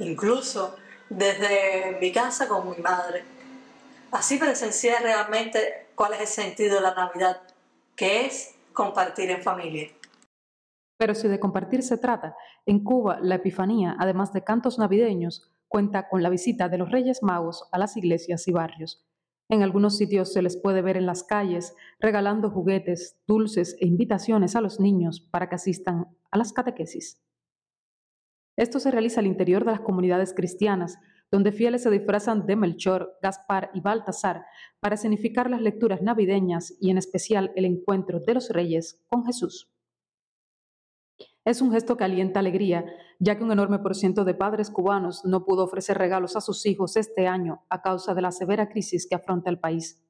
Incluso 0.00 0.74
desde 1.08 1.96
mi 2.00 2.10
casa 2.10 2.48
con 2.48 2.68
mi 2.68 2.76
madre. 2.78 3.22
Así 4.10 4.36
presencié 4.36 4.98
realmente 4.98 5.86
cuál 5.94 6.14
es 6.14 6.22
el 6.22 6.26
sentido 6.26 6.74
de 6.74 6.80
la 6.80 6.94
Navidad, 6.94 7.42
que 7.94 8.26
es 8.26 8.56
compartir 8.72 9.30
en 9.30 9.44
familia. 9.44 9.88
Pero 10.98 11.14
si 11.14 11.28
de 11.28 11.38
compartir 11.38 11.84
se 11.84 11.98
trata, 11.98 12.34
en 12.66 12.82
Cuba 12.82 13.20
la 13.22 13.36
Epifanía, 13.36 13.94
además 14.00 14.32
de 14.32 14.42
cantos 14.42 14.76
navideños, 14.76 15.52
cuenta 15.68 16.08
con 16.08 16.24
la 16.24 16.30
visita 16.30 16.68
de 16.68 16.78
los 16.78 16.90
Reyes 16.90 17.22
Magos 17.22 17.68
a 17.70 17.78
las 17.78 17.96
iglesias 17.96 18.48
y 18.48 18.52
barrios. 18.52 19.06
En 19.50 19.64
algunos 19.64 19.96
sitios 19.96 20.32
se 20.32 20.42
les 20.42 20.56
puede 20.56 20.80
ver 20.80 20.96
en 20.96 21.06
las 21.06 21.24
calles 21.24 21.74
regalando 21.98 22.50
juguetes, 22.50 23.18
dulces 23.26 23.76
e 23.80 23.86
invitaciones 23.88 24.54
a 24.54 24.60
los 24.60 24.78
niños 24.78 25.20
para 25.20 25.48
que 25.48 25.56
asistan 25.56 26.06
a 26.30 26.38
las 26.38 26.52
catequesis. 26.52 27.20
Esto 28.56 28.78
se 28.78 28.92
realiza 28.92 29.18
al 29.18 29.26
interior 29.26 29.64
de 29.64 29.72
las 29.72 29.80
comunidades 29.80 30.34
cristianas, 30.34 31.00
donde 31.32 31.50
fieles 31.50 31.82
se 31.82 31.90
disfrazan 31.90 32.46
de 32.46 32.54
Melchor, 32.54 33.18
Gaspar 33.20 33.72
y 33.74 33.80
Baltasar 33.80 34.44
para 34.78 34.96
significar 34.96 35.50
las 35.50 35.62
lecturas 35.62 36.00
navideñas 36.00 36.76
y 36.80 36.90
en 36.90 36.98
especial 36.98 37.50
el 37.56 37.64
encuentro 37.64 38.20
de 38.20 38.34
los 38.34 38.50
reyes 38.50 39.04
con 39.08 39.24
Jesús. 39.24 39.68
Es 41.44 41.62
un 41.62 41.72
gesto 41.72 41.96
que 41.96 42.04
alienta 42.04 42.40
alegría, 42.40 42.84
ya 43.18 43.36
que 43.36 43.44
un 43.44 43.50
enorme 43.50 43.78
porcentaje 43.78 44.26
de 44.26 44.34
padres 44.34 44.70
cubanos 44.70 45.24
no 45.24 45.44
pudo 45.44 45.64
ofrecer 45.64 45.96
regalos 45.96 46.36
a 46.36 46.42
sus 46.42 46.66
hijos 46.66 46.96
este 46.96 47.26
año 47.26 47.64
a 47.70 47.80
causa 47.80 48.14
de 48.14 48.20
la 48.20 48.30
severa 48.30 48.68
crisis 48.68 49.06
que 49.08 49.14
afronta 49.14 49.48
el 49.48 49.58
país. 49.58 50.04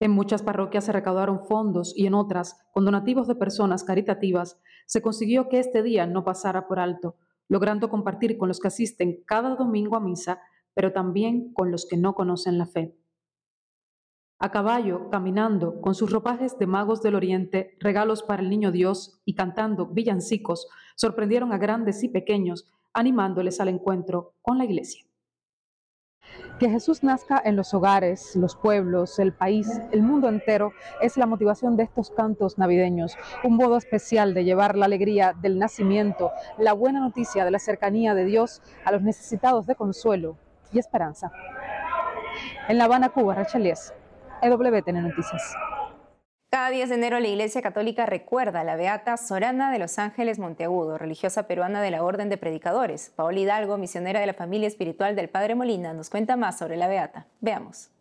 En 0.00 0.12
muchas 0.12 0.42
parroquias 0.42 0.84
se 0.84 0.92
recaudaron 0.92 1.44
fondos 1.44 1.92
y 1.96 2.06
en 2.06 2.14
otras, 2.14 2.60
con 2.72 2.84
donativos 2.84 3.26
de 3.26 3.34
personas 3.34 3.84
caritativas, 3.84 4.60
se 4.86 5.02
consiguió 5.02 5.48
que 5.48 5.58
este 5.58 5.82
día 5.82 6.06
no 6.06 6.24
pasara 6.24 6.66
por 6.68 6.78
alto, 6.78 7.16
logrando 7.48 7.88
compartir 7.88 8.38
con 8.38 8.48
los 8.48 8.60
que 8.60 8.68
asisten 8.68 9.22
cada 9.26 9.56
domingo 9.56 9.96
a 9.96 10.00
misa, 10.00 10.40
pero 10.74 10.92
también 10.92 11.52
con 11.52 11.70
los 11.70 11.86
que 11.86 11.96
no 11.96 12.14
conocen 12.14 12.58
la 12.58 12.66
fe 12.66 12.96
a 14.42 14.50
caballo, 14.50 15.08
caminando, 15.08 15.80
con 15.80 15.94
sus 15.94 16.10
ropajes 16.10 16.58
de 16.58 16.66
magos 16.66 17.00
del 17.00 17.14
oriente, 17.14 17.76
regalos 17.78 18.24
para 18.24 18.42
el 18.42 18.50
niño 18.50 18.72
Dios 18.72 19.20
y 19.24 19.36
cantando 19.36 19.86
villancicos, 19.86 20.66
sorprendieron 20.96 21.52
a 21.52 21.58
grandes 21.58 22.02
y 22.02 22.08
pequeños, 22.08 22.68
animándoles 22.92 23.60
al 23.60 23.68
encuentro 23.68 24.34
con 24.42 24.58
la 24.58 24.64
iglesia. 24.64 25.04
Que 26.58 26.68
Jesús 26.68 27.04
nazca 27.04 27.40
en 27.44 27.54
los 27.54 27.72
hogares, 27.72 28.34
los 28.34 28.56
pueblos, 28.56 29.20
el 29.20 29.32
país, 29.32 29.80
el 29.92 30.02
mundo 30.02 30.28
entero, 30.28 30.72
es 31.00 31.16
la 31.16 31.26
motivación 31.26 31.76
de 31.76 31.84
estos 31.84 32.10
cantos 32.10 32.58
navideños, 32.58 33.16
un 33.44 33.54
modo 33.54 33.76
especial 33.76 34.34
de 34.34 34.42
llevar 34.42 34.76
la 34.76 34.86
alegría 34.86 35.36
del 35.40 35.56
nacimiento, 35.56 36.32
la 36.58 36.72
buena 36.72 36.98
noticia 36.98 37.44
de 37.44 37.52
la 37.52 37.60
cercanía 37.60 38.12
de 38.14 38.24
Dios 38.24 38.60
a 38.84 38.90
los 38.90 39.02
necesitados 39.02 39.68
de 39.68 39.76
consuelo 39.76 40.36
y 40.72 40.80
esperanza. 40.80 41.30
En 42.68 42.78
La 42.78 42.84
Habana, 42.84 43.10
Cuba, 43.10 43.36
Rachel 43.36 43.62
EWTN 44.42 45.02
Noticias. 45.02 45.54
Cada 46.50 46.70
10 46.70 46.88
de 46.88 46.94
enero 46.96 47.20
la 47.20 47.28
Iglesia 47.28 47.62
Católica 47.62 48.06
recuerda 48.06 48.60
a 48.60 48.64
la 48.64 48.74
Beata 48.74 49.16
Sorana 49.16 49.70
de 49.70 49.78
los 49.78 50.00
Ángeles 50.00 50.40
Monteagudo, 50.40 50.98
religiosa 50.98 51.46
peruana 51.46 51.80
de 51.80 51.92
la 51.92 52.02
Orden 52.02 52.28
de 52.28 52.36
Predicadores. 52.36 53.12
Paola 53.14 53.38
Hidalgo, 53.38 53.78
misionera 53.78 54.18
de 54.18 54.26
la 54.26 54.34
familia 54.34 54.66
espiritual 54.66 55.14
del 55.14 55.28
Padre 55.28 55.54
Molina, 55.54 55.94
nos 55.94 56.10
cuenta 56.10 56.36
más 56.36 56.58
sobre 56.58 56.76
la 56.76 56.88
Beata. 56.88 57.26
Veamos. 57.40 57.91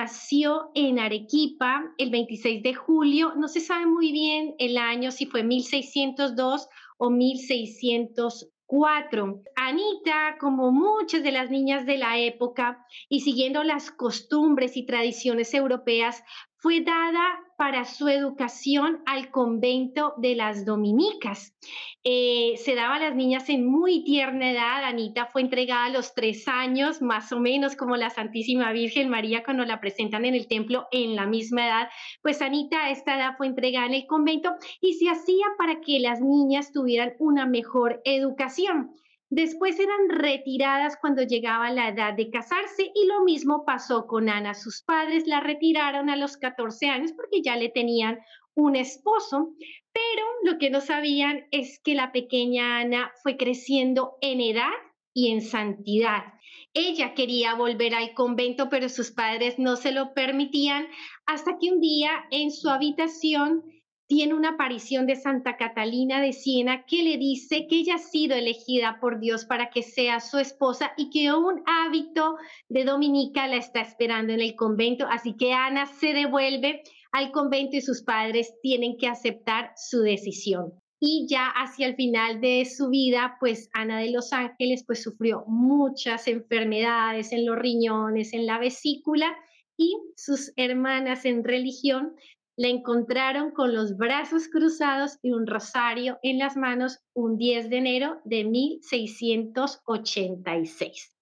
Nació 0.00 0.70
en 0.74 0.98
Arequipa 1.00 1.82
el 1.98 2.10
26 2.10 2.62
de 2.62 2.74
julio. 2.74 3.32
No 3.36 3.48
se 3.48 3.60
sabe 3.60 3.86
muy 3.86 4.12
bien 4.12 4.54
el 4.58 4.78
año, 4.78 5.10
si 5.10 5.26
fue 5.26 5.42
1602 5.42 6.68
o 6.98 7.10
1604. 7.10 9.42
Anita, 9.56 10.36
como 10.38 10.70
muchas 10.70 11.24
de 11.24 11.32
las 11.32 11.50
niñas 11.50 11.84
de 11.84 11.98
la 11.98 12.16
época 12.16 12.78
y 13.08 13.22
siguiendo 13.22 13.64
las 13.64 13.90
costumbres 13.90 14.76
y 14.76 14.86
tradiciones 14.86 15.52
europeas, 15.52 16.22
fue 16.58 16.82
dada 16.82 17.24
para 17.58 17.84
su 17.84 18.06
educación 18.06 19.02
al 19.04 19.32
convento 19.32 20.14
de 20.16 20.36
las 20.36 20.64
dominicas. 20.64 21.56
Eh, 22.04 22.54
se 22.56 22.76
daba 22.76 22.94
a 22.94 23.00
las 23.00 23.16
niñas 23.16 23.48
en 23.48 23.66
muy 23.66 24.04
tierna 24.04 24.52
edad. 24.52 24.84
Anita 24.84 25.26
fue 25.26 25.40
entregada 25.40 25.86
a 25.86 25.90
los 25.90 26.14
tres 26.14 26.46
años, 26.46 27.02
más 27.02 27.32
o 27.32 27.40
menos 27.40 27.74
como 27.74 27.96
la 27.96 28.10
Santísima 28.10 28.70
Virgen 28.70 29.08
María 29.08 29.42
cuando 29.42 29.64
la 29.64 29.80
presentan 29.80 30.24
en 30.24 30.36
el 30.36 30.46
templo 30.46 30.86
en 30.92 31.16
la 31.16 31.26
misma 31.26 31.66
edad. 31.66 31.88
Pues 32.22 32.42
Anita 32.42 32.84
a 32.84 32.90
esta 32.90 33.16
edad 33.16 33.34
fue 33.36 33.48
entregada 33.48 33.86
en 33.86 33.94
el 33.94 34.06
convento 34.06 34.54
y 34.80 34.94
se 34.94 35.08
hacía 35.08 35.46
para 35.58 35.80
que 35.80 35.98
las 35.98 36.20
niñas 36.20 36.70
tuvieran 36.70 37.14
una 37.18 37.44
mejor 37.44 38.00
educación. 38.04 38.94
Después 39.30 39.78
eran 39.78 40.08
retiradas 40.08 40.96
cuando 41.00 41.22
llegaba 41.22 41.70
la 41.70 41.88
edad 41.88 42.14
de 42.14 42.30
casarse 42.30 42.90
y 42.94 43.06
lo 43.06 43.24
mismo 43.24 43.64
pasó 43.66 44.06
con 44.06 44.30
Ana. 44.30 44.54
Sus 44.54 44.82
padres 44.82 45.26
la 45.26 45.40
retiraron 45.40 46.08
a 46.08 46.16
los 46.16 46.38
14 46.38 46.88
años 46.88 47.12
porque 47.12 47.42
ya 47.42 47.56
le 47.56 47.68
tenían 47.68 48.18
un 48.54 48.74
esposo, 48.74 49.54
pero 49.92 50.26
lo 50.44 50.58
que 50.58 50.70
no 50.70 50.80
sabían 50.80 51.46
es 51.50 51.78
que 51.84 51.94
la 51.94 52.10
pequeña 52.10 52.78
Ana 52.78 53.12
fue 53.22 53.36
creciendo 53.36 54.16
en 54.22 54.40
edad 54.40 54.72
y 55.12 55.30
en 55.30 55.42
santidad. 55.42 56.24
Ella 56.72 57.14
quería 57.14 57.54
volver 57.54 57.94
al 57.94 58.14
convento, 58.14 58.68
pero 58.70 58.88
sus 58.88 59.10
padres 59.10 59.58
no 59.58 59.76
se 59.76 59.92
lo 59.92 60.14
permitían 60.14 60.86
hasta 61.26 61.58
que 61.58 61.70
un 61.70 61.80
día 61.80 62.10
en 62.30 62.50
su 62.50 62.70
habitación 62.70 63.62
tiene 64.08 64.32
una 64.32 64.50
aparición 64.50 65.06
de 65.06 65.16
Santa 65.16 65.58
Catalina 65.58 66.22
de 66.22 66.32
Siena 66.32 66.86
que 66.86 67.02
le 67.02 67.18
dice 67.18 67.66
que 67.68 67.76
ella 67.76 67.96
ha 67.96 67.98
sido 67.98 68.34
elegida 68.34 68.98
por 69.00 69.20
Dios 69.20 69.44
para 69.44 69.68
que 69.68 69.82
sea 69.82 70.20
su 70.20 70.38
esposa 70.38 70.92
y 70.96 71.10
que 71.10 71.30
un 71.34 71.62
hábito 71.66 72.36
de 72.70 72.84
Dominica 72.84 73.46
la 73.46 73.56
está 73.56 73.82
esperando 73.82 74.32
en 74.32 74.40
el 74.40 74.56
convento. 74.56 75.06
Así 75.10 75.36
que 75.36 75.52
Ana 75.52 75.84
se 75.84 76.14
devuelve 76.14 76.82
al 77.12 77.30
convento 77.32 77.76
y 77.76 77.82
sus 77.82 78.02
padres 78.02 78.54
tienen 78.62 78.96
que 78.96 79.08
aceptar 79.08 79.72
su 79.76 80.00
decisión. 80.00 80.72
Y 80.98 81.26
ya 81.28 81.46
hacia 81.46 81.86
el 81.86 81.94
final 81.94 82.40
de 82.40 82.64
su 82.64 82.88
vida, 82.88 83.36
pues 83.38 83.68
Ana 83.74 84.00
de 84.00 84.10
los 84.10 84.32
Ángeles 84.32 84.84
pues 84.86 85.02
sufrió 85.02 85.44
muchas 85.46 86.26
enfermedades 86.28 87.30
en 87.32 87.44
los 87.44 87.58
riñones, 87.58 88.32
en 88.32 88.46
la 88.46 88.58
vesícula 88.58 89.36
y 89.76 89.94
sus 90.16 90.52
hermanas 90.56 91.26
en 91.26 91.44
religión 91.44 92.14
la 92.58 92.68
encontraron 92.68 93.52
con 93.52 93.72
los 93.72 93.96
brazos 93.96 94.48
cruzados 94.48 95.18
y 95.22 95.30
un 95.30 95.46
rosario 95.46 96.18
en 96.22 96.38
las 96.38 96.54
manos 96.56 96.98
un 97.14 97.38
10 97.38 97.70
de 97.70 97.78
enero 97.78 98.20
de 98.24 98.42
1686. 98.44 101.14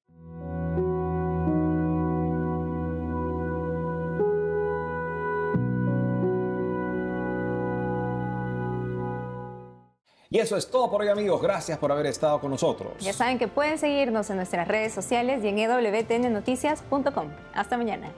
Y 10.29 10.39
eso 10.39 10.57
es 10.57 10.69
todo 10.71 10.91
por 10.91 11.03
hoy 11.03 11.09
amigos, 11.09 11.43
gracias 11.43 11.79
por 11.79 11.93
haber 11.93 12.07
estado 12.07 12.41
con 12.41 12.51
nosotros. 12.51 12.95
Ya 12.99 13.13
saben 13.13 13.39
que 13.39 13.47
pueden 13.47 13.79
seguirnos 13.79 14.31
en 14.31 14.37
nuestras 14.37 14.67
redes 14.67 14.95
sociales 14.95 15.45
y 15.45 15.49
en 15.49 15.59
ewtnnoticias.com. 15.59 17.29
Hasta 17.55 17.77
mañana. 17.77 18.11